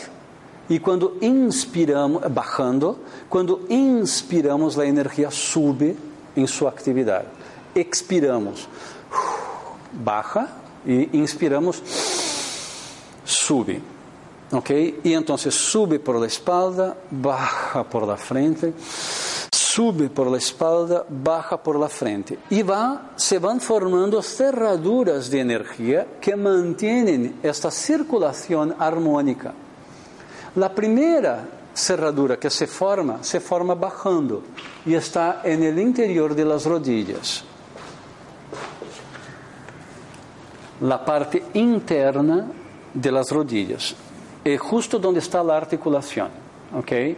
[0.68, 5.96] y cuando inspiramos, bajando, cuando inspiramos, la energía sube
[6.37, 7.25] en su actividad.
[7.75, 8.68] Expiramos,
[10.05, 10.49] baja
[10.87, 11.83] y inspiramos,
[13.25, 13.81] sube.
[14.53, 14.71] ¿Ok?
[15.05, 18.75] Y entonces sube por la espalda, baja por la frente,
[19.53, 22.37] sube por la espalda, baja por la frente.
[22.51, 29.55] Y va, se van formando cerraduras de energía que mantienen esta circulación armónica.
[30.57, 34.43] La primera cerradura que se forma, se forma bajando
[34.85, 37.45] y está en el interior de las rodillas.
[40.81, 42.47] La parte interna
[42.93, 43.95] de las rodillas.
[44.44, 46.31] É justo onde está a articulação,
[46.72, 47.16] ok?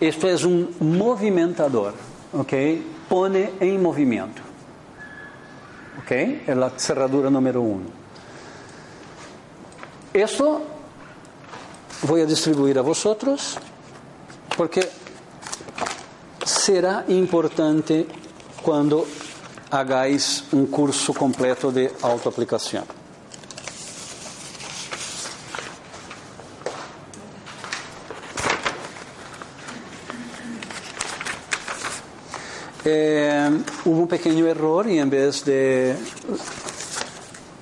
[0.00, 1.94] Isto é um movimentador,
[2.32, 2.86] ok?
[3.08, 4.42] Pone em movimento,
[5.98, 6.42] ok?
[6.46, 7.84] É a cerradura número um.
[10.12, 10.62] Isso
[12.02, 13.58] vou distribuir a vosotros,
[14.56, 14.86] porque
[16.44, 18.06] será importante
[18.62, 19.06] quando
[19.70, 22.84] hagáis um curso completo de autoaplicação.
[32.88, 33.50] Eh,
[33.84, 35.96] hubo un pequeño error y en vez de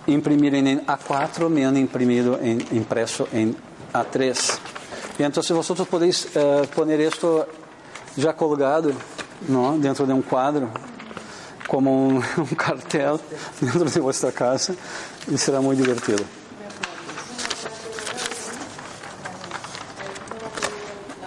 [0.07, 3.57] imprimir en A4 me han imprimido en, impreso en
[3.95, 4.59] A3.
[5.19, 7.49] Y entonces vosotros podéis eh, poner esto
[8.17, 8.91] ya colgado
[9.49, 9.79] ¿no?
[9.79, 10.69] dentro de un cuadro,
[11.67, 13.19] como un, un cartel
[13.63, 14.75] dentro de vuestra casa
[15.27, 16.23] y será muy divertido.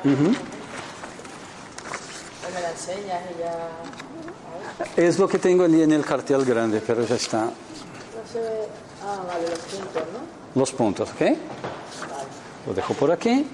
[0.06, 0.34] Ujú.
[0.34, 0.57] me
[4.98, 7.44] Es lo que tengo allí en el cartel grande, pero ya está.
[7.44, 10.60] Ah, vale, los puntos, ¿no?
[10.60, 11.22] Los puntos, ¿ok?
[12.66, 13.46] Lo dejo por aquí.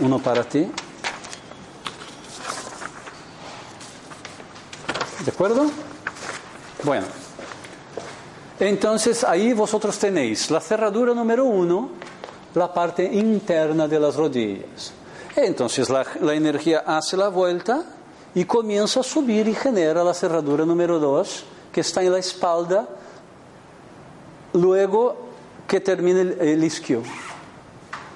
[0.00, 0.68] Uno para ti.
[5.24, 5.70] ¿De acuerdo?
[6.82, 7.06] Bueno.
[8.58, 11.90] Entonces ahí vosotros tenéis la cerradura número uno,
[12.56, 14.92] la parte interna de las rodillas.
[15.36, 17.84] Entonces la, la energía hace la vuelta
[18.34, 22.88] y comienza a subir y genera la cerradura número dos, que está en la espalda,
[24.52, 25.16] luego
[25.66, 27.02] que termina el isquio.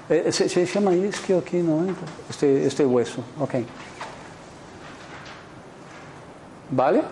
[0.09, 1.85] Eh, se, se llama isquio aquí, ¿no?
[2.29, 3.55] Este, este hueso, ok.
[6.71, 7.03] ¿Vale?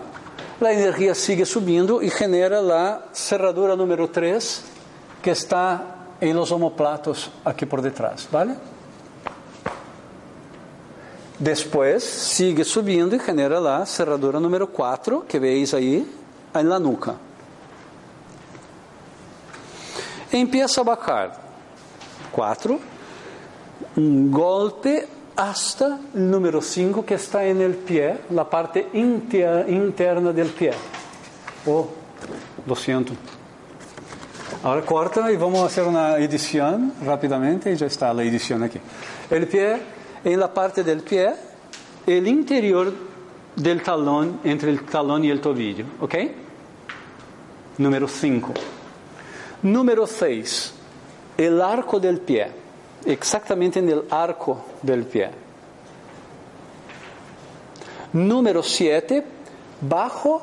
[0.60, 4.64] La energía sigue subiendo y genera la cerradura número 3
[5.22, 8.54] que está en los omoplatos aquí por detrás, ¿vale?
[11.38, 16.04] Después sigue subiendo y genera la cerradura número 4 que veis ahí
[16.54, 17.14] en la nuca.
[20.30, 21.32] Empieza a bajar
[22.32, 22.78] 4,
[23.96, 30.32] un golpe hasta el número 5 que está en el pie, la parte inter- interna
[30.32, 30.72] del pie.
[31.66, 31.86] Oh,
[32.66, 33.12] lo siento.
[34.64, 38.80] Ahora corta y vamos a hacer una edición rápidamente y ya está la edición aquí.
[39.30, 39.80] El pie,
[40.24, 41.34] en la parte del pie,
[42.06, 42.92] el interior
[43.56, 46.14] del talón, entre el talón y el tobillo, ¿ok?
[47.78, 48.52] Número 5.
[49.62, 50.74] Número 6,
[51.36, 52.48] el arco del pie,
[53.04, 55.30] exactamente en el arco del pie.
[58.12, 59.24] Número 7,
[59.80, 60.42] bajo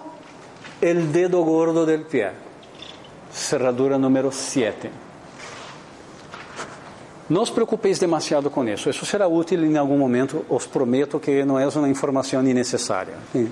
[0.81, 2.29] el dedo gordo del pie,
[3.31, 5.04] cerradura número 7.
[7.27, 8.89] Não os preocupeis demasiado com isso.
[8.89, 10.45] Isso será útil em algum momento.
[10.47, 13.15] Os prometo que não é uma informação innecessária.
[13.31, 13.51] Sim.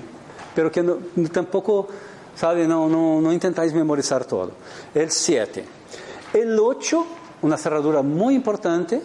[0.54, 1.88] Pero que no, tampouco,
[2.36, 4.52] sabe, não, não, não intentáis memorizar todo.
[4.94, 5.64] El 7.
[6.32, 7.06] El 8,
[7.42, 9.02] uma cerradura muito importante,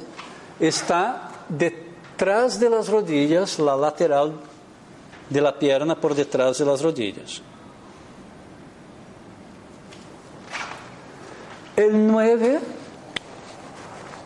[0.60, 4.34] está detrás de las rodillas, la lateral
[5.30, 7.42] de la pierna por detrás de las rodillas.
[11.76, 12.60] El 9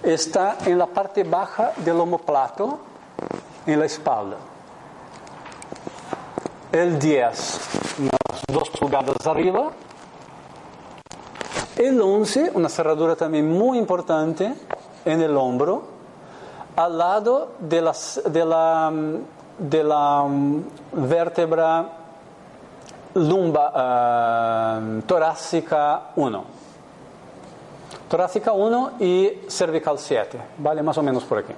[0.03, 2.79] está en la parte baja del omoplato,
[3.65, 4.37] en la espalda.
[6.71, 7.59] El 10,
[7.99, 9.71] unas dos pulgadas arriba.
[11.77, 14.53] El 11, una cerradura también muy importante
[15.05, 15.83] en el hombro,
[16.75, 18.91] al lado de, las, de la,
[19.57, 21.89] de la um, vértebra
[23.13, 26.52] lumba, uh, torácica 1.
[28.09, 31.53] Torácica 1 y cervical 7, vale más o menos por aquí.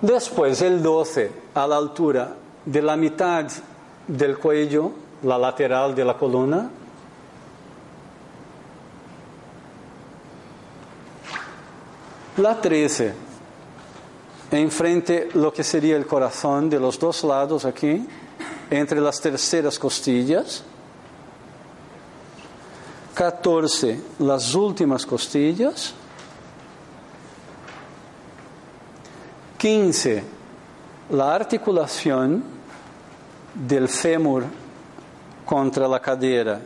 [0.00, 2.34] Después el 12 a la altura
[2.64, 3.46] de la mitad
[4.06, 4.92] del cuello,
[5.22, 6.70] la lateral de la columna.
[12.36, 13.26] La 13
[14.50, 18.06] enfrente lo que sería el corazón de los dos lados aquí,
[18.70, 20.62] entre las terceras costillas.
[23.16, 25.94] 14, las últimas costillas.
[29.56, 30.22] 15,
[31.08, 32.44] la articulación
[33.54, 34.44] del fémur
[35.46, 36.60] contra la cadera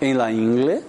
[0.00, 0.84] en la ingle.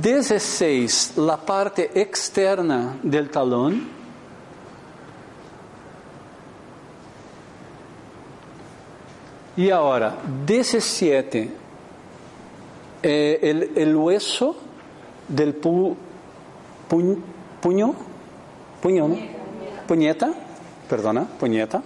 [0.00, 3.88] 16, la parte externa del talón.
[9.56, 10.16] Y ahora,
[10.46, 11.61] 17,
[13.02, 14.56] eh, el, el, hueso
[15.28, 15.96] del pu,
[16.88, 17.18] pu,
[17.60, 17.94] puño,
[18.80, 19.08] puño,
[19.86, 20.32] puñeta,
[20.88, 21.82] perdona, puñeta.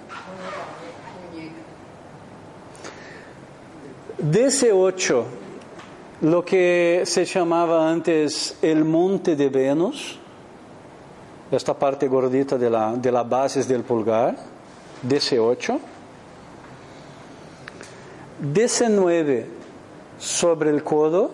[4.18, 5.24] 18,
[6.22, 10.18] lo que se llamaba antes el monte de Venus.
[11.50, 14.36] esta parte gordita de la, de la base del pulgar,
[15.06, 15.78] DC8.
[18.52, 19.55] DC9
[20.18, 21.30] sobre el codo.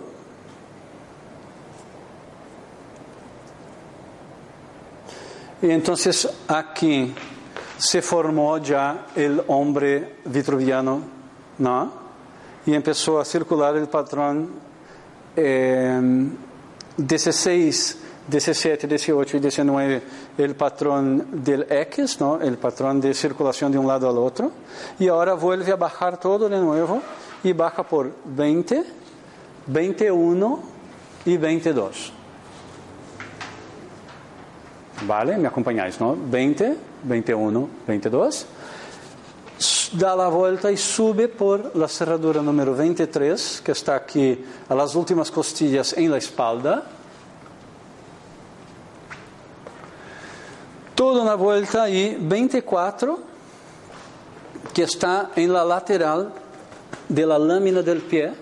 [5.63, 7.15] Y entonces aquí
[7.79, 11.01] se formó ya el hombre vitruviano,
[11.59, 11.93] ¿no?
[12.67, 14.51] Y empezó a circular el patrón
[15.37, 16.29] eh,
[16.97, 20.03] 16, 17, 18 y 19,
[20.39, 22.41] el patrón del X, ¿no?
[22.41, 24.53] el patrón de circulación de un lado al otro.
[24.99, 27.01] Y ahora vuelve a bajar todo de nuevo
[27.45, 28.85] y baja por 20,
[29.67, 30.61] 21
[31.25, 32.13] y 22.
[35.07, 35.37] ¿Vale?
[35.37, 36.01] ¿Me acompañáis?
[36.01, 36.17] ¿no?
[36.17, 38.47] 20, 21, 22.
[39.93, 44.95] Da la vuelta y sube por la cerradura número 23, que está aquí a las
[44.95, 46.85] últimas costillas en la espalda.
[50.95, 53.19] Toda una vuelta y 24,
[54.73, 56.33] que está en la lateral
[57.09, 58.33] de la lámina del pie.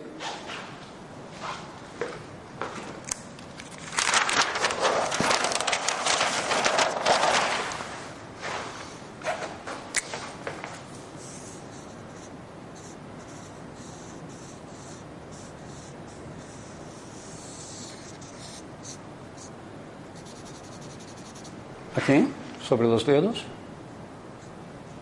[21.96, 22.28] Aquí,
[22.62, 23.44] sobre los dedos.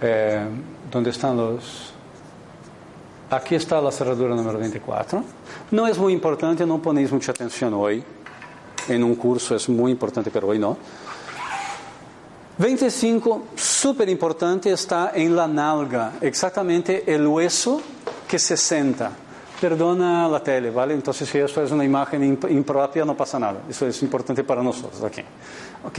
[0.00, 0.46] Eh,
[0.90, 1.97] ¿Dónde están los...?
[3.30, 5.22] Aquí está la cerradura número 24.
[5.72, 8.02] No es muy importante, no ponéis mucha atención hoy.
[8.88, 10.76] En un curso es muy importante, pero hoy no.
[12.56, 17.80] 25, súper importante, está en la nalga, exactamente el hueso
[18.26, 19.12] que se senta.
[19.60, 20.94] Perdona la tele, ¿vale?
[20.94, 23.60] Entonces, si esto es una imagen imp- impropia, no pasa nada.
[23.68, 25.22] Eso es importante para nosotros aquí.
[25.84, 25.98] ¿Ok?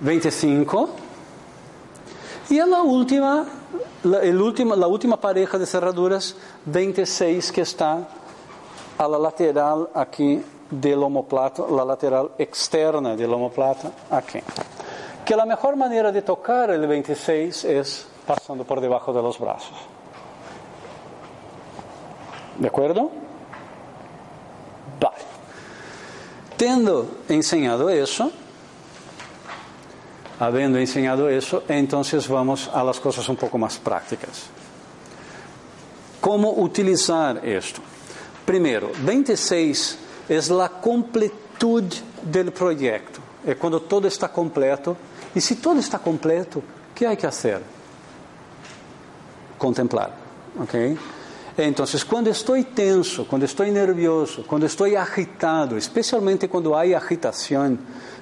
[0.00, 0.90] 25.
[2.48, 3.44] Y la última,
[4.04, 4.38] el
[4.76, 6.36] la última pareja de cerraduras,
[6.66, 8.06] 26, que está
[8.98, 14.40] a la lateral aquí del omoplata, la lateral externa del omoplata, aquí.
[15.24, 19.76] Que la mejor manera de tocar el 26 es pasando por debajo de los brazos.
[22.58, 23.10] ¿De acuerdo?
[25.00, 25.16] Vale.
[26.56, 28.30] Tendo enseñado eso,
[30.38, 34.44] habiendo enseñado eso, entonces vamos a las cosas un poco más prácticas.
[36.20, 37.80] ¿Cómo utilizar esto?
[38.44, 41.84] Primero, 26 es la completud
[42.22, 43.20] del proyecto.
[43.44, 44.96] Es cuando todo está completo.
[45.34, 46.62] Y si todo está completo,
[46.94, 47.60] ¿qué hay que hacer?
[49.58, 50.14] Contemplar.
[50.58, 50.74] ¿ok?
[51.58, 57.78] Entonces, cuando estoy tenso, cuando estoy nervioso, cuando estoy agitado, especialmente cuando hay agitación,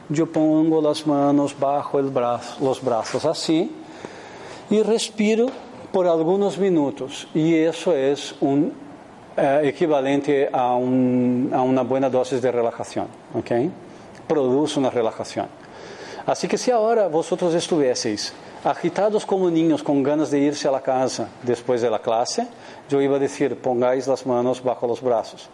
[0.08, 3.70] yo pongo las manos bajo los brazos así
[4.70, 5.46] y respiro
[5.92, 7.26] por algunos minutos.
[7.34, 8.72] Y eso es un
[9.36, 13.06] eh, equivalente a, un- a una buena dosis de relajación.
[13.34, 13.50] ¿ok?
[14.28, 15.46] Produce una relajación.
[16.26, 18.32] Así que si ahora vosotros estuvieseis
[18.64, 22.46] agitados como niños con ganas de irse a la casa después de la clase,
[22.88, 25.48] yo iba a decir, pongáis las manos bajo los brazos.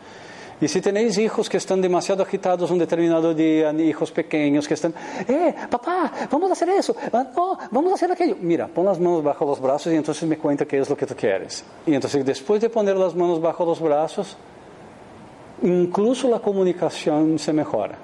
[0.60, 4.92] Y si tenéis hijos que están demasiado agitados un determinado día, hijos pequeños que están,
[5.26, 8.36] eh, papá, vamos a hacer eso, no, vamos a hacer aquello.
[8.40, 11.06] Mira, pon las manos bajo los brazos y entonces me cuenta qué es lo que
[11.06, 11.64] tú quieres.
[11.86, 14.36] Y entonces después de poner las manos bajo los brazos,
[15.62, 17.96] incluso la comunicación se mejora,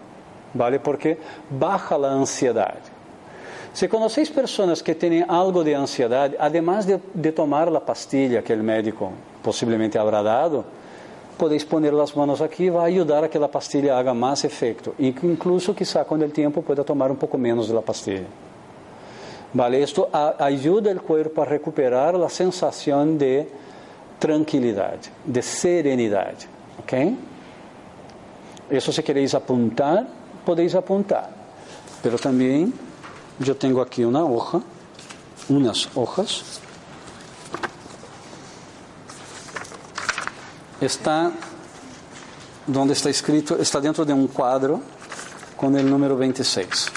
[0.54, 0.80] ¿vale?
[0.80, 1.18] Porque
[1.50, 2.78] baja la ansiedad.
[3.74, 8.54] Si conocéis personas que tienen algo de ansiedad, además de, de tomar la pastilla que
[8.54, 9.10] el médico
[9.42, 10.85] posiblemente habrá dado,
[11.36, 14.94] podéis poner las manos aquí, va a ayudar a que la pastilla haga más efecto.
[14.98, 18.26] Y que incluso quizá con el tiempo pueda tomar un poco menos de la pastilla.
[19.52, 19.82] ¿Vale?
[19.82, 23.48] Esto a- ayuda al cuerpo a recuperar la sensación de
[24.18, 26.34] tranquilidad, de serenidad.
[26.82, 26.92] ¿Ok?
[28.70, 30.06] Eso si queréis apuntar,
[30.44, 31.30] podéis apuntar.
[32.02, 32.72] Pero también
[33.38, 34.60] yo tengo aquí una hoja,
[35.48, 36.60] unas hojas.
[40.80, 41.32] Está
[42.66, 44.80] donde está escrito, está dentro de un cuadro
[45.56, 46.92] con el número 26.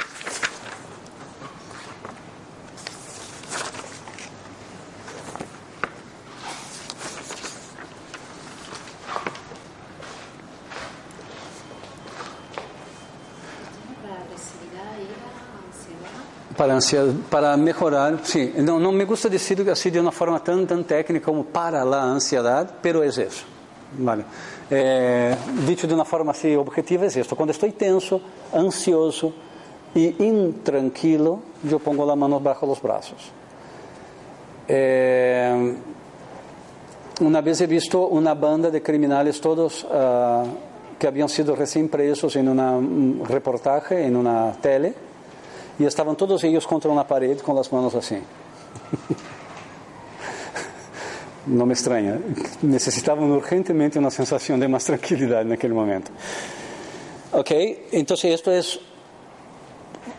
[14.01, 14.97] Para agresividad,
[16.57, 17.13] ira, ansiedad.
[17.29, 21.25] Para, mejorar, sí, no, no me gusta decir así de una forma tan, tan técnica
[21.25, 23.58] como para la ansiedad, pero es eso.
[23.97, 24.23] Vale.
[24.69, 25.35] Eh,
[25.65, 27.35] dicho de una forma así objetiva es esto.
[27.35, 28.21] Cuando estoy tenso,
[28.53, 29.33] ansioso
[29.95, 33.31] y intranquilo, yo pongo la mano bajo los brazos.
[34.67, 35.75] Eh,
[37.21, 40.43] una vez he visto una banda de criminales todos ah,
[40.97, 44.93] que habían sido recién presos en un reportaje, en una tele,
[45.79, 48.17] y estaban todos ellos contra una pared con las manos así.
[51.45, 52.19] no me extraña.
[52.61, 56.11] Necesitaban urgentemente una sensación de más tranquilidad en aquel momento.
[57.31, 57.51] Ok,
[57.91, 58.79] entonces esto es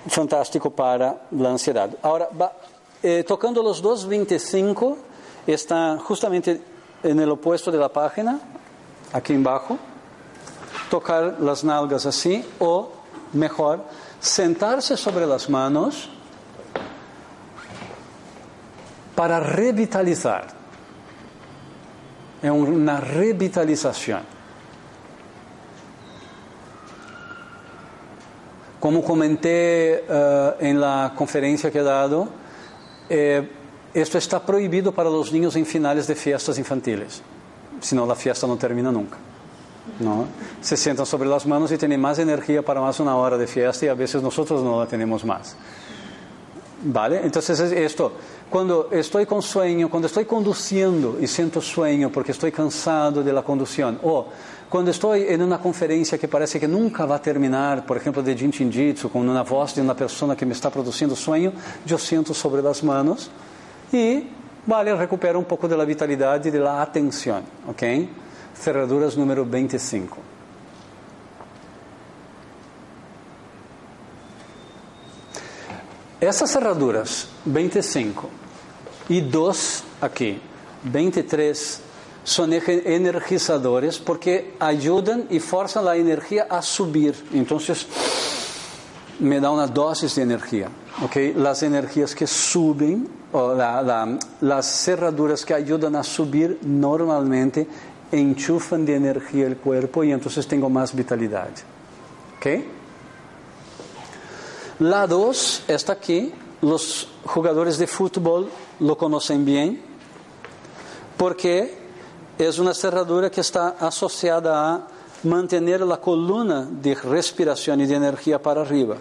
[0.08, 1.90] fantástico para la ansiedad.
[2.02, 2.28] Ahora,
[3.02, 4.96] eh, tocando los 2.25,
[5.46, 6.60] está justamente
[7.02, 8.40] en el opuesto de la página,
[9.12, 9.78] aquí abajo.
[10.88, 12.90] Tocar las nalgas así, o
[13.32, 13.84] mejor,
[14.20, 16.10] sentarse sobre las manos
[19.14, 20.59] para revitalizar.
[22.42, 24.20] Es una revitalización.
[28.80, 32.28] Como comenté uh, en la conferencia que he dado,
[33.10, 33.46] eh,
[33.92, 37.20] esto está prohibido para los niños en finales de fiestas infantiles,
[37.80, 39.18] si no la fiesta no termina nunca.
[39.98, 40.26] ¿no?
[40.62, 43.86] Se sientan sobre las manos y tienen más energía para más una hora de fiesta
[43.86, 45.56] y a veces nosotros no la tenemos más.
[46.82, 47.20] ¿Vale?
[47.22, 48.12] Entonces es esto,
[48.50, 53.42] cuando estoy con sueño, cuando estoy conduciendo y siento sueño porque estoy cansado de la
[53.42, 54.26] conducción, o
[54.68, 58.36] cuando estoy en una conferencia que parece que nunca va a terminar, por ejemplo de
[58.36, 61.52] Jin Jitsu, con una voz de una persona que me está produciendo sueño,
[61.86, 63.30] yo siento sobre las manos
[63.92, 64.24] y,
[64.66, 67.82] vale, recupero un poco de la vitalidad y de la atención, ¿ok?
[68.54, 70.16] Cerraduras número 25.
[76.20, 78.39] Essas cerraduras, 25
[79.10, 80.40] y dos aquí,
[80.84, 81.80] 23,
[82.22, 87.16] son energizadores porque ayudan y forzan la energía a subir.
[87.32, 87.88] Entonces,
[89.18, 90.68] me da una dosis de energía.
[91.02, 91.34] ¿okay?
[91.34, 93.52] Las energías que suben, o
[94.40, 97.66] las cerraduras que ayudan a subir normalmente
[98.12, 101.50] enchufan de energía el cuerpo y entonces tengo más vitalidad.
[102.36, 102.64] ¿okay?
[104.78, 106.32] La 2 está aquí,
[106.62, 108.48] los jugadores de fútbol
[108.80, 109.80] lo conocen bien
[111.16, 111.78] porque
[112.38, 114.88] es una cerradura que está asociada a
[115.24, 118.96] mantener la columna de respiración y de energía para arriba.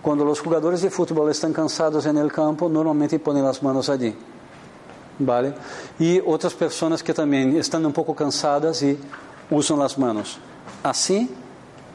[0.00, 4.14] Cuando los jugadores de fútbol están cansados en el campo, normalmente ponen las manos allí.
[5.18, 5.54] ¿Vale?
[5.98, 8.98] Y otras personas que también están un poco cansadas y
[9.50, 10.38] usan las manos
[10.82, 11.28] así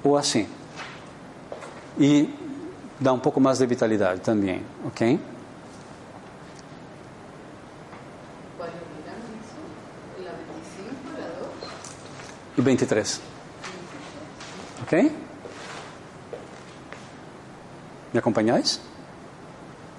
[0.04, 0.48] o así.
[2.00, 2.30] Y
[3.00, 5.20] dá um pouco mais de vitalidade também, ok?
[12.58, 12.64] y 23.
[12.64, 13.22] 23.
[14.84, 14.94] ¿Ok?
[18.14, 18.80] ¿Me acompañáis?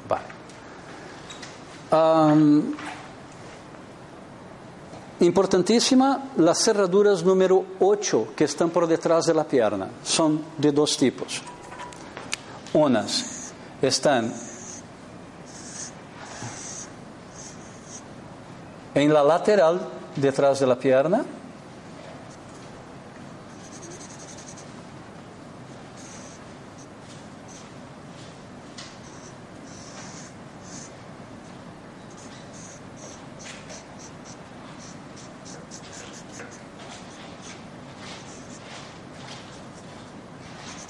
[0.09, 0.39] Vale.
[5.21, 10.97] Importantísima, las cerraduras número 8 que están por detrás de la pierna son de dos
[10.97, 11.43] tipos.
[12.73, 13.53] Unas
[13.83, 14.33] están
[18.99, 19.80] en la lateral
[20.16, 21.24] detrás de la pierna.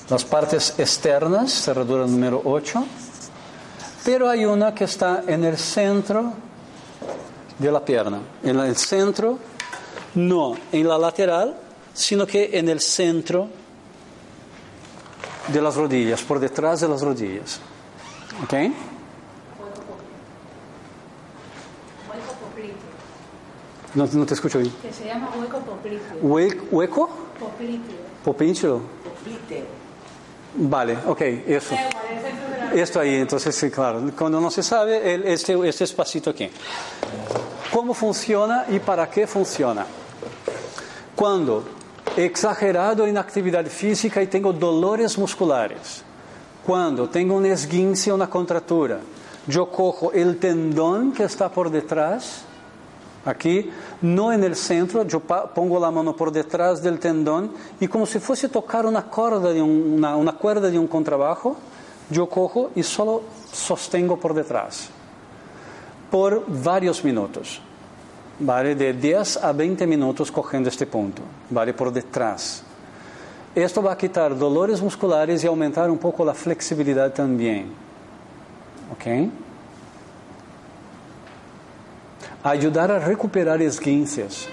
[0.08, 2.82] las partes externas, cerradura número 8,
[4.06, 6.47] pero hay una que está en el centro
[7.58, 9.38] de la pierna, en el centro,
[10.14, 11.56] no en la lateral,
[11.92, 13.48] sino que en el centro
[15.48, 17.60] de las rodillas, por detrás de las rodillas.
[18.44, 18.54] ¿Ok?
[23.94, 24.72] No, no te escucho bien.
[24.82, 26.20] Que se llama hueco popliteo.
[26.22, 27.08] Hue- ¿Hueco?
[27.40, 27.96] Popliteo.
[28.24, 28.80] Popínchilo.
[30.54, 31.74] Vale, ok, eso.
[32.74, 34.02] Esto ahí, entonces, sí, claro.
[34.16, 36.50] Cuando no se sabe, el- este, este espacito aquí.
[37.72, 39.84] ¿Cómo funciona y para qué funciona?
[41.14, 41.64] Cuando
[42.16, 46.02] exagerado en actividad física y tengo dolores musculares.
[46.66, 49.00] Cuando tengo un esguince, una contractura.
[49.46, 52.42] Yo cojo el tendón que está por detrás
[53.24, 58.06] Aqui, no en el centro, pa- pongo la mano por detrás del tendón y como
[58.06, 61.56] si fuese tocar una cuerda de una, una cuerda de un contrabajo,
[62.08, 64.88] yo cojo y solo sostengo por detrás
[66.10, 67.60] por varios minutos.
[68.38, 68.74] ¿vale?
[68.74, 71.74] De 10 a 20 minutos cogiendo este punto, ¿vale?
[71.74, 72.62] Por detrás.
[73.54, 77.72] Esto va a quitar dolores musculares y aumentar un poco la flexibilidad también.
[78.92, 79.30] ¿Ok?
[82.44, 84.48] Ayudar a recuperar esguinces.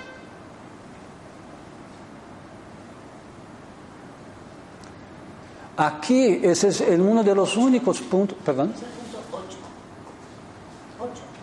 [5.78, 8.38] Aquí, ese es uno de los únicos puntos.
[8.44, 8.74] Perdón.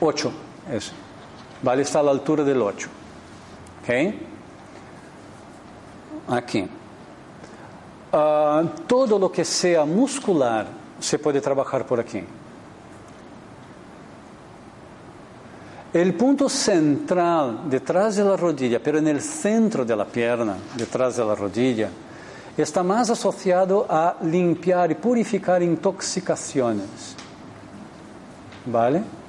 [0.05, 0.32] 8,
[0.72, 0.92] eso.
[1.62, 2.88] Vale, está a la altura del 8.
[3.82, 4.14] ¿Ok?
[6.28, 6.68] Aquí.
[8.12, 10.66] Ah, todo lo que sea muscular
[10.98, 12.22] se puede trabajar por aquí.
[15.92, 21.16] El punto central detrás de la rodilla, pero en el centro de la pierna, detrás
[21.16, 21.90] de la rodilla,
[22.57, 27.14] está más asociado a limpiar y purificar intoxicaciones.
[28.66, 29.22] ¿Vale?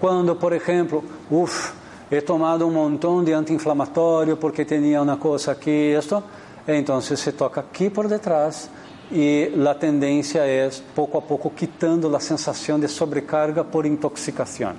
[0.00, 1.72] Cuando, por ejemplo, uff,
[2.10, 6.22] he tomado un montón de antiinflamatorio porque tenía una cosa aquí, esto,
[6.66, 8.68] entonces se toca aquí por detrás
[9.10, 14.76] y la tendencia es poco a poco quitando la sensación de sobrecarga por intoxicación.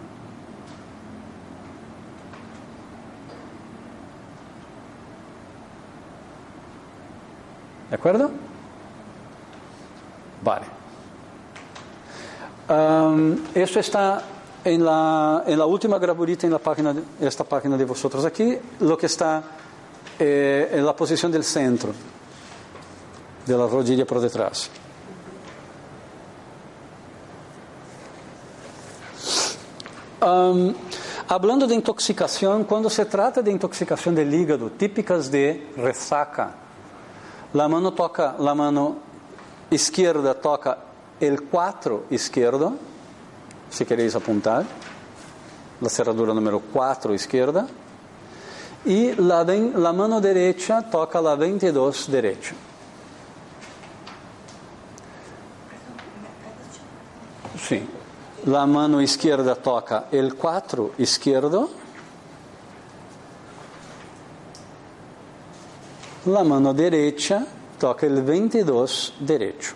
[7.89, 8.29] ¿De acuerdo?
[10.43, 10.65] Vale.
[12.69, 14.21] Um, eso está
[14.63, 18.97] en la, en la última graburita en la página, esta página de vosotros aquí, lo
[18.97, 19.43] que está
[20.19, 21.93] eh, en la posición del centro
[23.45, 24.69] de la rodilla por detrás.
[30.19, 30.73] Um,
[31.27, 36.55] hablando de intoxicación, cuando se trata de intoxicación del hígado, típicas de resaca,
[37.53, 38.97] la mano toca, la mano
[39.69, 40.77] izquierda toca
[41.19, 42.73] el 4 izquierdo,
[43.69, 44.65] si queréis apuntar,
[45.81, 47.67] la cerradura número 4 izquierda,
[48.85, 52.55] y la, ven- la mano derecha toca la 22 derecha.
[57.67, 57.83] Sí,
[58.45, 61.69] la mano izquierda toca el 4 izquierdo,
[66.27, 67.45] la mano derecha
[67.79, 69.73] toca el 22 derecho.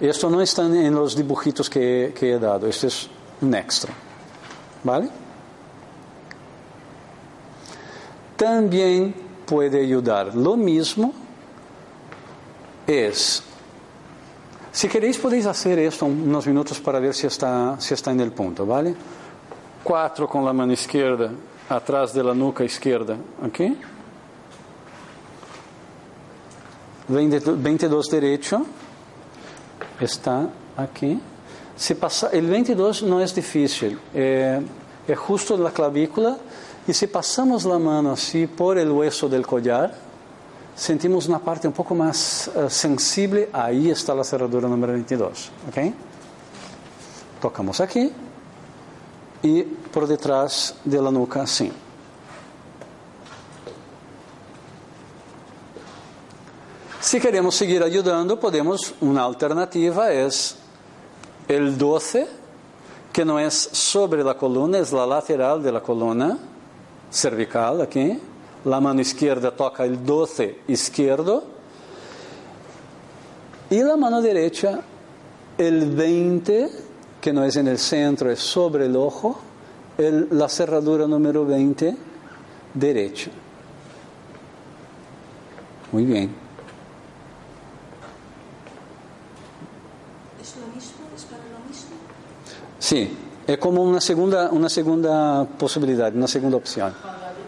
[0.00, 3.08] Esto no está en los dibujitos que, he dado, esto es
[3.40, 3.92] un extra.
[4.84, 5.08] ¿Vale?
[8.36, 9.12] También
[9.44, 10.34] puede ayudar.
[10.36, 11.12] Lo mismo
[12.86, 13.42] es,
[14.70, 18.30] si queréis podéis hacer esto unos minutos para ver si está, si está en el
[18.30, 18.94] punto, ¿vale?
[19.82, 21.32] Cuatro con la mano izquierda
[21.68, 23.16] atrás de la nuca izquierda.
[27.08, 28.64] 20 22 derecho
[30.00, 31.20] está aquí.
[31.76, 34.60] Si pasa, el 22 no es difícil, eh,
[35.06, 36.36] es justo en la clavícula
[36.86, 39.94] y si pasamos la mano así por el hueso del collar,
[40.74, 45.50] sentimos una parte un poco más eh, sensible, ahí está la cerradura número 22.
[45.68, 45.94] ¿ok?
[47.40, 48.10] Tocamos aquí
[49.42, 51.70] y por detrás de la nuca así.
[57.08, 60.56] Si queremos seguir ayudando, podemos, una alternativa es
[61.48, 62.28] el 12,
[63.10, 66.36] que no es sobre la columna, es la lateral de la columna
[67.10, 68.20] cervical aquí.
[68.66, 71.44] La mano izquierda toca el 12 izquierdo
[73.70, 74.82] y la mano derecha
[75.56, 76.70] el 20,
[77.22, 79.40] que no es en el centro, es sobre el ojo,
[79.96, 81.96] la cerradura número 20
[82.74, 83.30] derecha.
[85.90, 86.48] Muy bien.
[90.48, 91.04] ¿Es lo mismo?
[91.14, 91.96] ¿Es para lo mismo?
[92.78, 93.16] Sí,
[93.46, 96.94] es como una segunda, una segunda posibilidad, una segunda opción.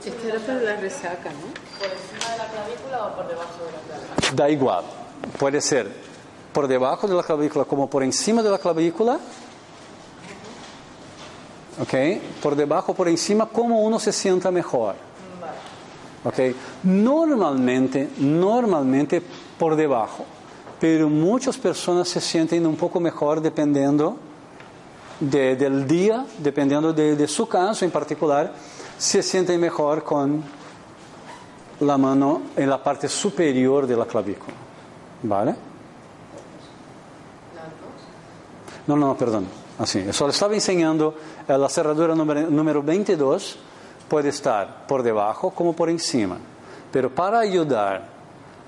[0.05, 1.61] Esto era para la resaca, ¿no?
[4.35, 4.85] Da igual,
[5.39, 5.89] puede ser
[6.53, 9.19] por debajo de la clavícula como por encima de la clavícula.
[11.81, 11.95] ¿Ok?
[12.43, 14.97] Por debajo, por encima, como uno se sienta mejor.
[16.25, 16.39] ¿Ok?
[16.85, 19.23] Normalmente, normalmente
[19.59, 20.25] por debajo.
[20.79, 24.17] Pero muchas personas se sienten un poco mejor dependiendo
[25.21, 28.53] de- del día, dependiendo de, su caso en particular,
[28.99, 30.43] se sienten mejor con
[31.81, 34.55] la mano en la parte superior de la clavícula.
[35.23, 35.55] ¿Vale?
[38.87, 39.47] No, no, perdón.
[39.79, 41.15] Así, solo estaba enseñando
[41.49, 43.59] eh, la cerradura número, número 22
[44.09, 46.37] puede estar por debajo como por encima.
[46.93, 48.05] Pero para ayudar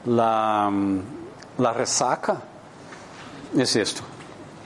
[0.07, 0.98] la, mm,
[1.59, 2.40] la resaca
[3.57, 4.03] es esto.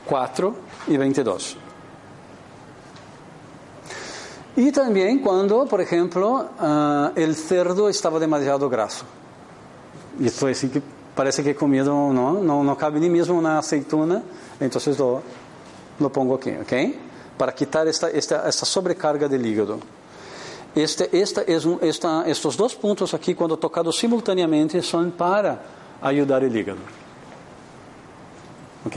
[0.06, 0.54] 4
[0.88, 1.56] y 22.
[4.56, 9.04] Y también cuando, por ejemplo, ah, el cerdo estaba demasiado graso.
[10.18, 10.82] Y esto que
[11.14, 14.22] parece que he comido, no, no, no cabe ni mismo una aceituna,
[14.58, 15.20] entonces lo,
[15.98, 16.72] lo pongo aquí, ¿ok?
[17.36, 19.78] Para quitar esta, esta, esta sobrecarga del hígado.
[20.74, 25.60] Este, esta es un- esta- estos dos puntos aquí, cuando tocados simultáneamente, son para
[26.00, 26.78] ayudar el hígado.
[28.86, 28.96] ¿Ok?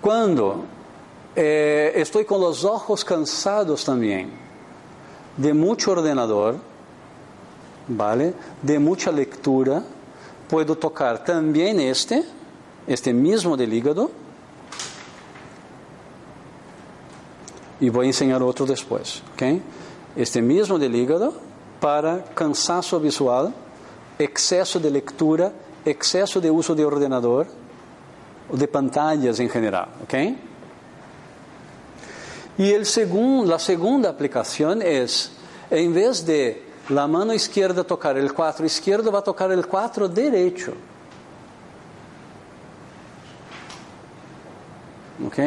[0.00, 0.64] Cuando
[1.34, 4.30] eh, estoy con los ojos cansados también,
[5.36, 6.56] de mucho ordenador,
[7.88, 8.34] ¿vale?
[8.60, 9.82] De mucha lectura,
[10.48, 12.22] puedo tocar también este,
[12.86, 14.10] este mismo del hígado,
[17.80, 19.60] y voy a enseñar otro después, ¿ok?
[20.14, 21.32] Este mismo del hígado
[21.80, 23.52] para cansancio visual,
[24.18, 25.52] exceso de lectura,
[25.84, 27.46] exceso de uso de ordenador,
[28.52, 30.51] o de pantallas en general, ¿ok?
[32.58, 35.32] Y el segun- la segunda aplicación es,
[35.70, 40.08] en vez de la mano izquierda tocar el 4 izquierdo, va a tocar el 4
[40.08, 40.72] derecho.
[45.26, 45.38] ¿Ok?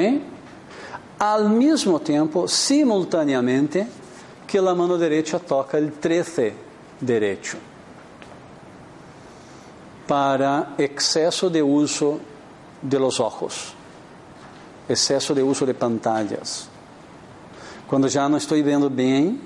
[1.19, 3.87] Al mismo tiempo, simultáneamente,
[4.47, 6.53] que la mano derecha toca el 13
[7.01, 7.57] derecho.
[10.07, 12.19] Para exceso de uso
[12.81, 13.73] de los ojos,
[14.87, 16.69] exceso de uso de pantallas.
[17.87, 19.39] Quando já não estou vendo bem,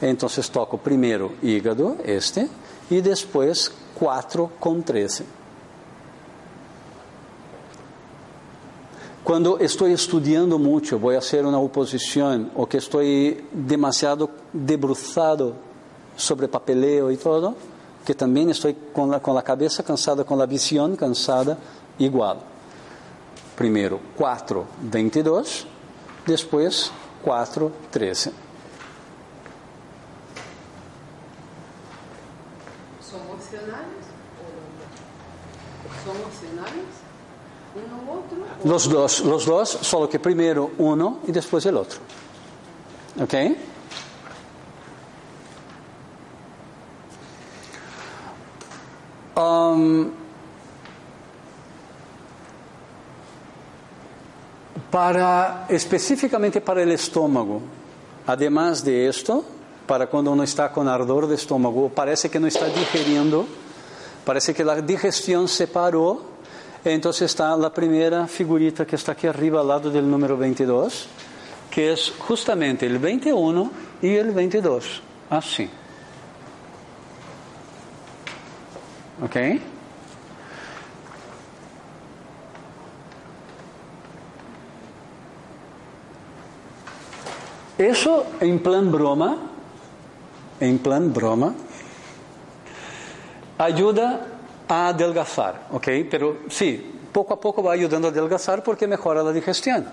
[0.00, 2.48] então toco primeiro hígado, este,
[2.90, 5.24] e depois 4 com 13.
[9.22, 13.00] Quando estou estudando muito, vou fazer uma oposição, ou que estou
[13.52, 15.56] demasiado debruçado
[16.16, 17.56] sobre papeleo e todo,
[18.04, 21.58] que também estou com a, com a cabeça cansada, com a visão cansada,
[21.98, 22.38] igual.
[23.56, 25.66] Primeiro 4, 22,
[26.24, 26.92] depois
[27.24, 28.32] 4, 13.
[33.00, 34.04] ¿Son opcionales
[34.42, 34.46] o
[36.12, 36.12] no?
[36.14, 36.84] ¿Son opcionales?
[37.74, 38.38] ¿Uno u otro?
[38.64, 41.98] o- Los dos, los dos, solo que primero uno y después el otro.
[43.20, 43.34] ¿Ok?
[49.36, 50.10] Um,
[54.96, 57.60] para específicamente para el estómago,
[58.26, 59.44] además de esto,
[59.86, 63.46] para cuando uno está con ardor de estómago, parece que no está digeriendo,
[64.24, 66.22] parece que la digestión se paró,
[66.82, 71.08] entonces está la primera figurita que está aquí arriba al lado del número 22,
[71.70, 73.70] que es justamente el 21
[74.00, 75.68] y el 22, así.
[79.22, 79.75] ¿Ok?
[87.78, 89.36] Eso en plan broma,
[90.60, 91.54] en plan broma,
[93.58, 94.26] ayuda
[94.68, 95.88] a adelgazar, ¿ok?
[96.10, 99.86] Pero sí, poco a poco va ayudando a adelgazar porque mejora la digestión.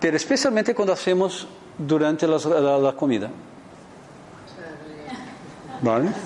[0.00, 1.46] Pero especialmente cuando hacemos
[1.78, 3.30] durante la comida.
[5.82, 6.08] ¿Vale?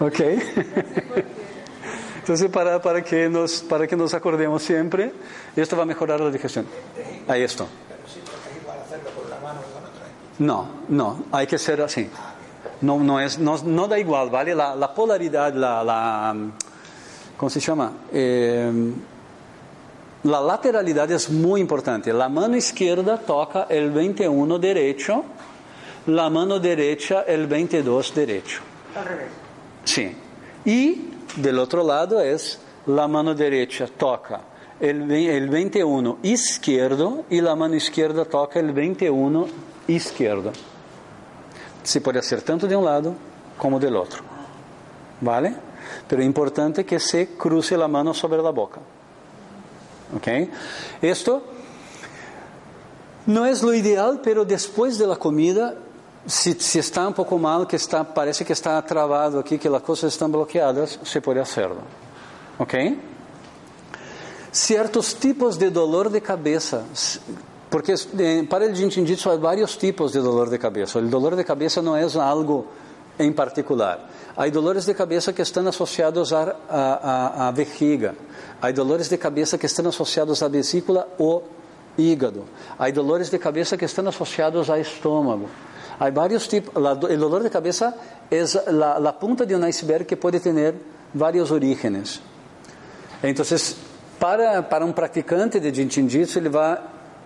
[0.00, 0.20] Ok.
[2.28, 5.14] Entonces, para, para, que nos, para que nos acordemos siempre,
[5.56, 6.66] esto va a mejorar la digestión.
[7.26, 7.66] Ahí esto.
[10.38, 12.06] No, no, hay que ser así.
[12.82, 14.54] No, no, es, no, no da igual, ¿vale?
[14.54, 16.36] La, la polaridad, la, la,
[17.34, 17.92] ¿cómo se llama?
[18.12, 18.92] Eh,
[20.24, 22.12] la lateralidad es muy importante.
[22.12, 25.24] La mano izquierda toca el 21 derecho,
[26.08, 28.60] la mano derecha el 22 derecho.
[28.94, 29.28] Al revés.
[29.84, 30.14] Sí.
[30.66, 34.40] Y del otro lado es la mano derecha toca
[34.80, 39.46] el, el 21 izquierdo y la mano izquierda toca el 21
[39.88, 40.52] izquierdo.
[41.82, 43.14] Se puede hacer tanto de un lado
[43.56, 44.22] como del otro.
[45.20, 45.54] ¿Vale?
[46.06, 48.80] Pero es importante que se cruce la mano sobre la boca.
[50.16, 50.28] ¿Ok?
[51.02, 51.42] Esto
[53.26, 55.74] no es lo ideal, pero después de la comida,
[56.26, 59.82] si, si está un poco mal, que está, parece que está trabado aquí, que las
[59.82, 61.80] cosas están bloqueadas, se puede hacerlo.
[62.58, 62.74] ¿Ok?
[64.50, 67.20] Ciertos tipos de dolor de cabeza, s-
[67.70, 70.98] porque eh, para el Jin Jitsu hay varios tipos de dolor de cabeza.
[70.98, 72.64] El dolor de cabeza no es algo
[73.18, 74.08] en particular.
[74.36, 78.14] Hay dolores de cabeza que están asociados a, a, a- a vejiga.
[78.60, 81.42] Hay dolores de cabeza que están asociados a vesícula o
[81.98, 82.44] hígado.
[82.78, 85.46] Hay dolores de cabeza que están asociados a estómago.
[86.00, 86.74] Hay varios tipos.
[87.10, 87.94] el dolor de cabeza
[88.30, 90.74] es la, la punta de un iceberg que puede tener
[91.12, 92.20] varios orígenes.
[93.22, 93.76] Entonces,
[94.18, 96.78] para, para un practicante de Jin Jitsu, ele vai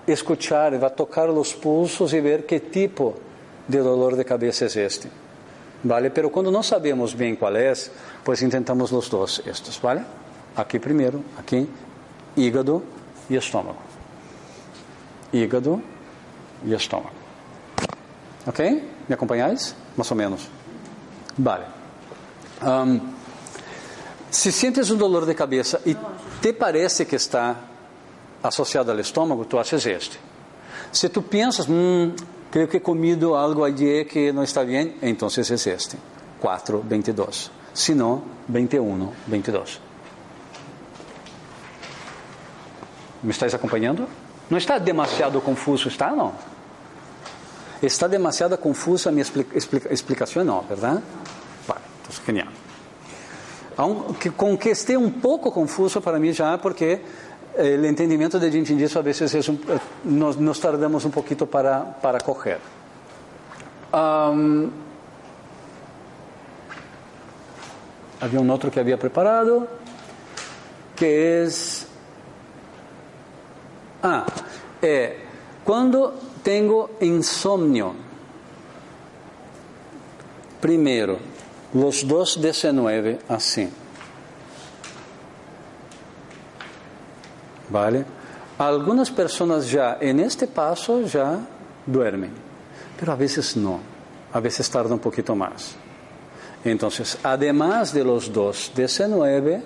[0.07, 3.15] escuchar, ele vai tocar os pulsos e ver que tipo
[3.69, 5.09] de dolor de cabeça é este.
[5.85, 6.11] ¿Vale?
[6.11, 7.73] Pero quando não sabemos bem qual é,
[8.25, 10.05] pues intentamos os dois estes, ¿vale?
[10.55, 11.69] Aqui primeiro, aqui,
[12.37, 12.83] hígado
[13.29, 13.79] e estômago.
[15.33, 15.83] Hígado
[16.65, 17.22] e estômago.
[18.47, 18.91] Ok?
[19.09, 19.75] Me acompanhais?
[19.97, 20.49] Mais ou menos.
[21.39, 21.65] Vale.
[22.63, 23.01] Um,
[24.31, 25.97] se sientes um dolor de cabeça e
[26.41, 27.57] te parece que está
[28.43, 30.19] associado ao estômago, tu achas este.
[30.91, 32.15] Se tu pensas, hum,
[32.51, 35.97] creio que he comido algo allí que não está bem, então é este.
[36.41, 37.51] 4, 22.
[37.73, 39.81] Se não, 21, 22.
[43.23, 44.09] Me estáis acompanhando?
[44.51, 46.35] Não está demasiado confuso, está não?
[47.83, 51.03] Está demasiado confusa a explica, explicação, não, verdade?
[51.67, 52.49] Vale, então, genial.
[53.77, 57.01] Aunque, com que esteja um pouco confuso para mim já, porque
[57.57, 61.81] eh, o entendimento de gente disso a vezes é eh, nos, tardamos um pouquinho para,
[61.81, 62.21] para
[68.21, 69.67] havia um outro que havia preparado,
[70.95, 71.49] que é
[74.03, 74.27] Ah,
[74.81, 75.17] é
[75.65, 76.13] quando
[76.43, 77.95] tenho insomnio.
[80.61, 81.19] Primeiro,
[81.75, 83.71] os dos 19 assim.
[87.71, 88.05] ¿Vale?
[88.59, 91.41] Algumas pessoas já en este passo já
[91.87, 92.31] duermen,
[92.99, 93.81] pero a veces no,
[94.33, 95.75] a veces tarda um pouquinho mais.
[96.65, 96.89] Então,
[97.25, 99.63] además de los dos 19,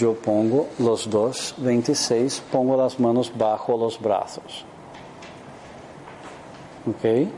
[0.00, 4.69] eu pongo los dos 26, pongo as manos bajo los brazos.
[6.90, 7.28] ¿Ok?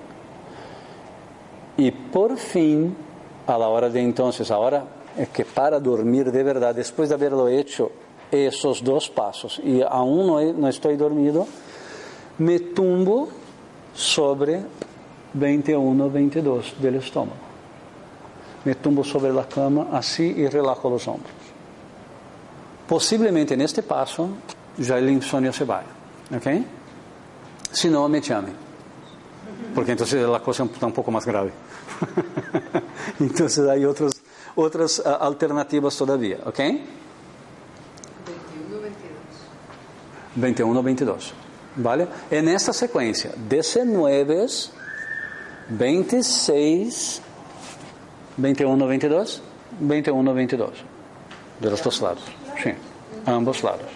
[1.79, 2.95] E por fim,
[3.47, 4.85] a la hora de entonces, ahora
[5.17, 7.91] é que para dormir de verdade, depois de haberlo hecho
[8.31, 11.47] esses dois passos e aún não, estou dormido,
[12.39, 13.29] me tumbo
[13.95, 14.65] sobre
[15.35, 17.53] 21 22 do estômago.
[18.65, 21.43] Me tumbo sobre a cama assim e relaxo os ombros.
[22.87, 24.31] Possivelmente neste passo
[24.79, 25.85] já o insônia se vai,
[26.35, 26.65] ok?
[27.73, 28.53] Se não, me chame,
[29.75, 31.53] porque então a coisa está um pouco mais grave.
[33.21, 34.13] então há outras
[34.55, 36.85] outras uh, alternativas todavia, ok?
[40.37, 41.35] 21 o 22.
[41.77, 42.07] ¿Vale?
[42.31, 44.47] En esta secuencia, 19,
[45.71, 47.23] 26,
[48.37, 49.43] 21 o 22,
[49.81, 50.71] 21 o 22.
[51.61, 52.25] De los dos lados.
[52.63, 52.75] Sí,
[53.25, 53.87] ambos lados.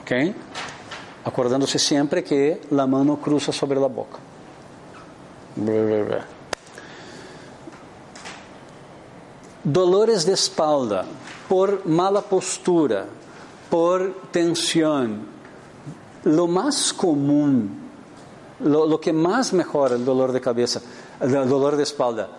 [0.00, 0.34] ¿Ok?
[1.24, 4.18] Acordándose siempre que la mano cruza sobre la boca.
[9.64, 11.04] Dolores de espalda
[11.48, 13.06] por mala postura,
[13.70, 15.26] por tensión,
[16.24, 17.78] lo más común,
[18.60, 20.80] lo, lo, que más mejora el dolor de cabeza,
[21.20, 22.30] el dolor de espalda,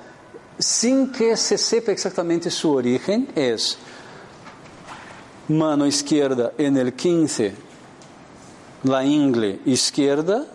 [0.57, 3.77] sin que se sepa exactamente su origen, es
[5.47, 7.55] mano izquierda en el 15,
[8.83, 10.45] la ingle izquierda,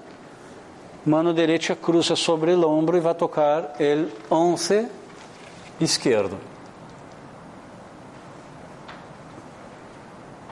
[1.09, 4.89] mano derecha cruza sobre el hombro y va a tocar el 11
[5.81, 6.37] izquierdo.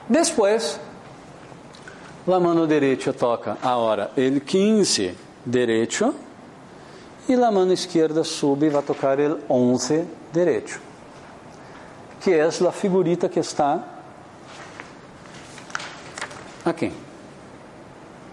[0.09, 0.81] Después,
[2.27, 6.13] La mano derecha toca agora o 15 derecho
[7.29, 10.81] e a mano esquerda sube e vai tocar o 11 derecho,
[12.21, 13.81] que é a figurita que está
[16.65, 16.93] aqui,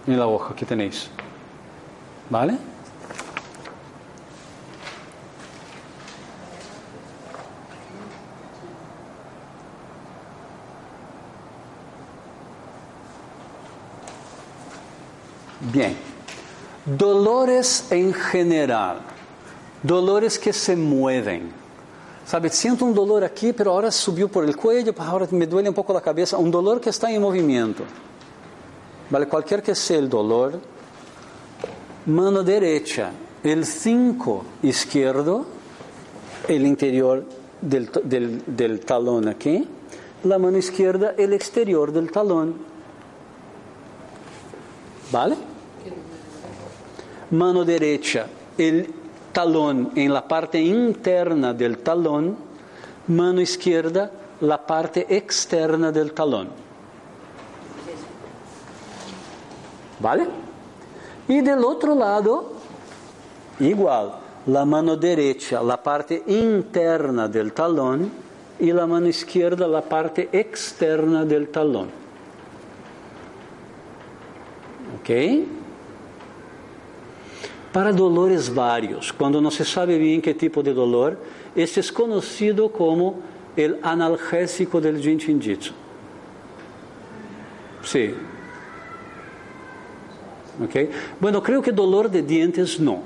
[0.07, 1.11] na hoja que tenéis.
[2.30, 2.57] ¿Vale?
[15.71, 15.95] Bien.
[16.86, 18.99] Dolores en general.
[19.82, 21.51] Dolores que se mueven.
[22.26, 25.69] Sabe, siento un dolor aquí, pero ahora subió por el cuello, pues ahora me duele
[25.69, 26.38] un poco la cabeza.
[26.38, 27.84] Un dolor que está en movimiento.
[29.09, 29.28] ¿Vale?
[29.28, 30.59] Cualquier que sea el dolor,
[32.05, 33.11] Mano derecha,
[33.43, 35.45] el 5 izquierdo,
[36.47, 37.25] el interior
[37.61, 39.67] del, del, del talón aquí.
[40.23, 42.55] La mano izquierda, el exterior del talón.
[45.11, 45.35] ¿Vale?
[47.33, 48.27] mano derecha,
[48.57, 48.93] el
[49.31, 52.37] talón en la parte interna del talón,
[53.07, 56.49] mano izquierda, la parte externa del talón.
[59.99, 60.27] ¿Vale?
[61.28, 62.53] Y del otro lado,
[63.59, 64.15] igual,
[64.47, 68.11] la mano derecha, la parte interna del talón,
[68.59, 71.89] y la mano izquierda la parte externa del talón.
[74.99, 75.09] ¿Ok?
[77.74, 81.17] Para dolores vários, quando não se sabe bem que tipo de dolor,
[81.55, 83.21] este é conhecido como
[83.57, 85.74] o analgésico del Jinshin Jitsu.
[87.84, 88.15] Sí.
[90.61, 90.89] ¿Ok?
[91.19, 93.01] Bueno, creo que dolor de dientes no.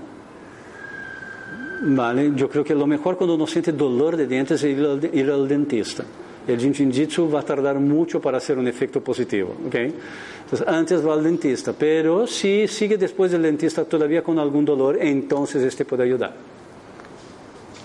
[1.82, 5.16] Vale, yo creo que lo mejor cuando uno siente dolor de dientes es ir al,
[5.16, 6.04] ir al dentista.
[6.48, 9.56] El Jinshinjitsu va a tardar mucho para hacer un efecto positivo.
[9.68, 9.76] ¿ok?
[9.76, 14.98] Entonces, antes va al dentista, pero si sigue después del dentista todavía con algún dolor,
[15.00, 16.34] entonces este puede ayudar.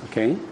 [0.08, 0.51] ¿Ok?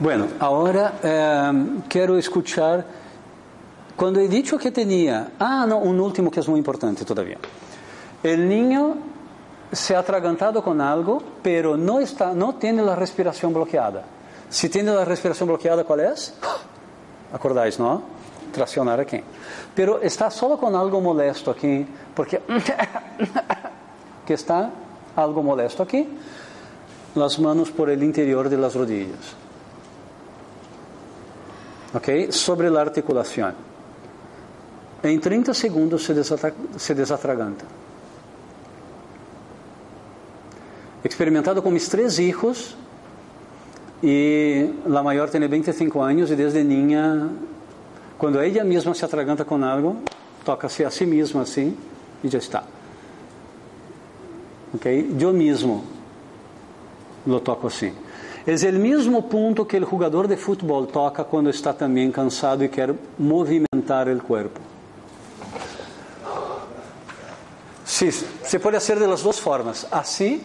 [0.00, 2.86] Bueno, ahora eh, quiero escuchar,
[3.94, 7.36] cuando he dicho que tenía, ah, no, un último que es muy importante todavía.
[8.22, 8.96] El niño
[9.70, 14.04] se ha atragantado con algo, pero no, está, no tiene la respiración bloqueada.
[14.48, 16.32] Si tiene la respiración bloqueada, ¿cuál es?
[17.34, 18.02] ¿Acordáis, no?
[18.54, 19.20] Traccionar aquí.
[19.74, 22.40] Pero está solo con algo molesto aquí, porque
[24.26, 24.70] que está
[25.14, 26.08] algo molesto aquí,
[27.14, 29.49] las manos por el interior de las rodillas.
[31.94, 32.30] ¿Ok?
[32.30, 33.54] Sobre la articulación.
[35.02, 36.14] En 30 segundos se,
[36.78, 37.64] se desatraganta.
[41.02, 42.76] Experimentado com mis três hijos
[44.02, 47.30] e a maior tem 25 anos e desde niña,
[48.18, 50.02] quando ela mesma se atraganta com algo,
[50.44, 51.76] toca-se a si mesma assim
[52.22, 52.64] e já está.
[54.74, 55.16] Ok?
[55.18, 55.84] Eu mesmo
[57.26, 57.94] lo toco assim.
[58.46, 62.68] É o mesmo ponto que o jogador de futebol toca quando está também cansado e
[62.68, 64.60] quer movimentar o corpo.
[67.84, 69.86] Sí, se pode fazer de las duas formas.
[69.90, 70.40] Assim,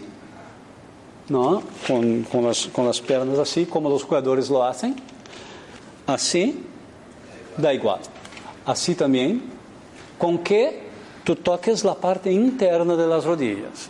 [1.29, 1.63] não?
[1.87, 4.95] Com, com, as, com as pernas assim, como os jogadores lo hacen.
[6.05, 6.63] Assim,
[7.57, 7.99] dá igual.
[8.65, 9.41] Assim também,
[10.17, 10.81] com que
[11.23, 13.89] tu toques a parte interna de las rodillas.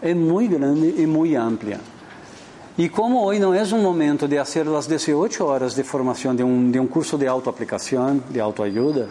[0.02, 1.80] é muito grande e muito ampla.
[2.76, 6.44] E como hoje não é um momento de fazer as 18 horas de formação de
[6.44, 9.08] um, de um curso de autoaplicação, de autoajuda,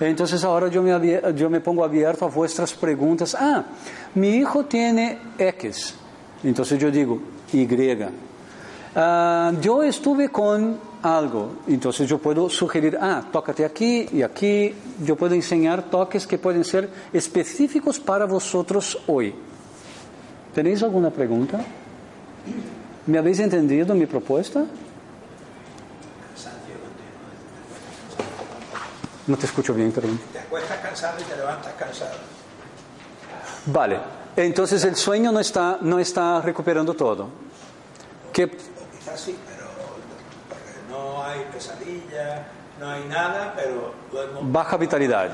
[0.00, 0.90] então agora eu me,
[1.38, 3.36] eu me pongo aberto a vuestras perguntas.
[3.36, 3.64] Ah,
[4.16, 5.94] mi hijo tiene X.
[6.42, 7.22] Então eu digo
[7.52, 8.08] Y.
[8.96, 11.56] Ah, eu estuve com algo.
[11.66, 14.74] Entonces yo puedo sugerir, ah, tócate aquí y aquí.
[15.04, 19.34] Yo puedo enseñar toques que pueden ser específicos para vosotros hoy.
[20.54, 21.60] ¿Tenéis alguna pregunta?
[23.06, 24.64] ¿Me habéis entendido mi propuesta?
[29.26, 30.18] No te escucho bien, perdón.
[30.32, 32.16] Te acuestas cansado y te levantas cansado.
[33.66, 34.00] Vale,
[34.36, 37.28] entonces el sueño no está, no está recuperando todo.
[38.32, 39.36] ¿Qué, Quizás sí,
[41.32, 42.46] hay pesadilla,
[42.78, 45.30] no hay nada, pero duermo Baja vitalidad.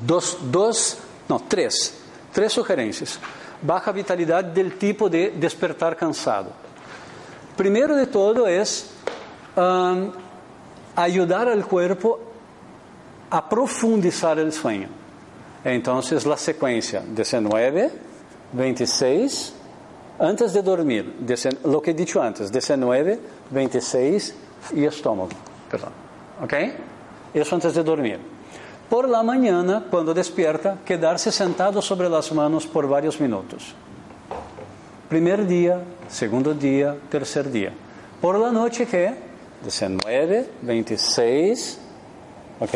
[0.00, 2.02] Dos, dos, no, tres.
[2.32, 3.18] Tres sugerencias.
[3.62, 6.52] Baja vitalidad del tipo de despertar cansado.
[7.56, 8.90] Primero de todo es
[9.56, 10.12] um,
[10.94, 12.20] ayudar al cuerpo
[13.30, 14.88] a profundizar el sueño.
[15.64, 17.90] Entonces la secuencia 19,
[18.52, 19.55] 26,
[20.18, 23.18] antes de dormir, 19 lo que he dicho antes, 19,
[23.50, 24.34] 26
[24.74, 25.30] y estómago.
[25.70, 25.92] Perdón.
[26.42, 26.54] ¿Ok?
[27.34, 28.18] Eso antes de dormir.
[28.88, 33.74] Por la mañana, cuando despierta, quedarse sentado sobre las manos por varios minutos.
[35.08, 37.72] Primer día, segundo día, tercer día.
[38.20, 39.14] Por la noche, ¿qué?
[39.62, 41.78] 19, 26,
[42.60, 42.74] ¿ok?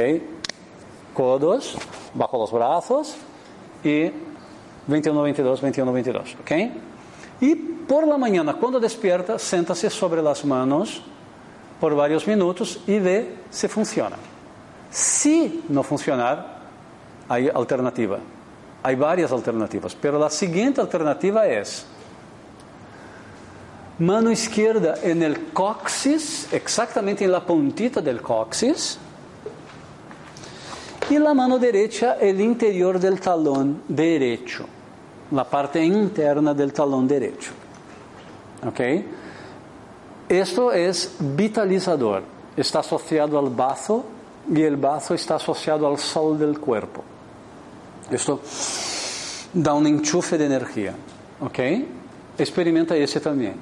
[1.14, 1.76] Codos
[2.14, 3.14] bajo los brazos
[3.84, 4.10] y
[4.86, 6.52] 21, 22, 21, 22, ¿ok?
[7.40, 11.02] Y por la mañana, cuando despierta, siéntase sobre las manos
[11.80, 14.16] por varios minutos y ve si funciona.
[14.90, 16.60] Si no funcionar,
[17.28, 18.18] hay alternativa.
[18.82, 21.84] Hay varias alternativas, pero la siguiente alternativa es
[23.98, 28.98] mano izquierda en el coxis, exactamente en la puntita del coxis,
[31.10, 34.64] y la mano derecha el interior del talón derecho,
[35.30, 37.52] la parte interna del talón derecho.
[38.66, 38.80] ¿Ok?
[40.28, 42.22] Esto es vitalizador,
[42.56, 44.04] está asociado al bazo
[44.52, 47.02] y el bazo está asociado al sol del cuerpo.
[48.10, 48.40] Esto
[49.52, 50.94] da un enchufe de energía.
[51.40, 51.58] ¿Ok?
[52.38, 53.54] Experimenta ese también.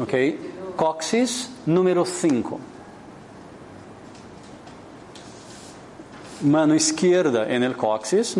[0.00, 0.76] ¿Ok?
[0.76, 2.58] Coxis número 5.
[6.42, 8.36] Mano izquierda en el coxis.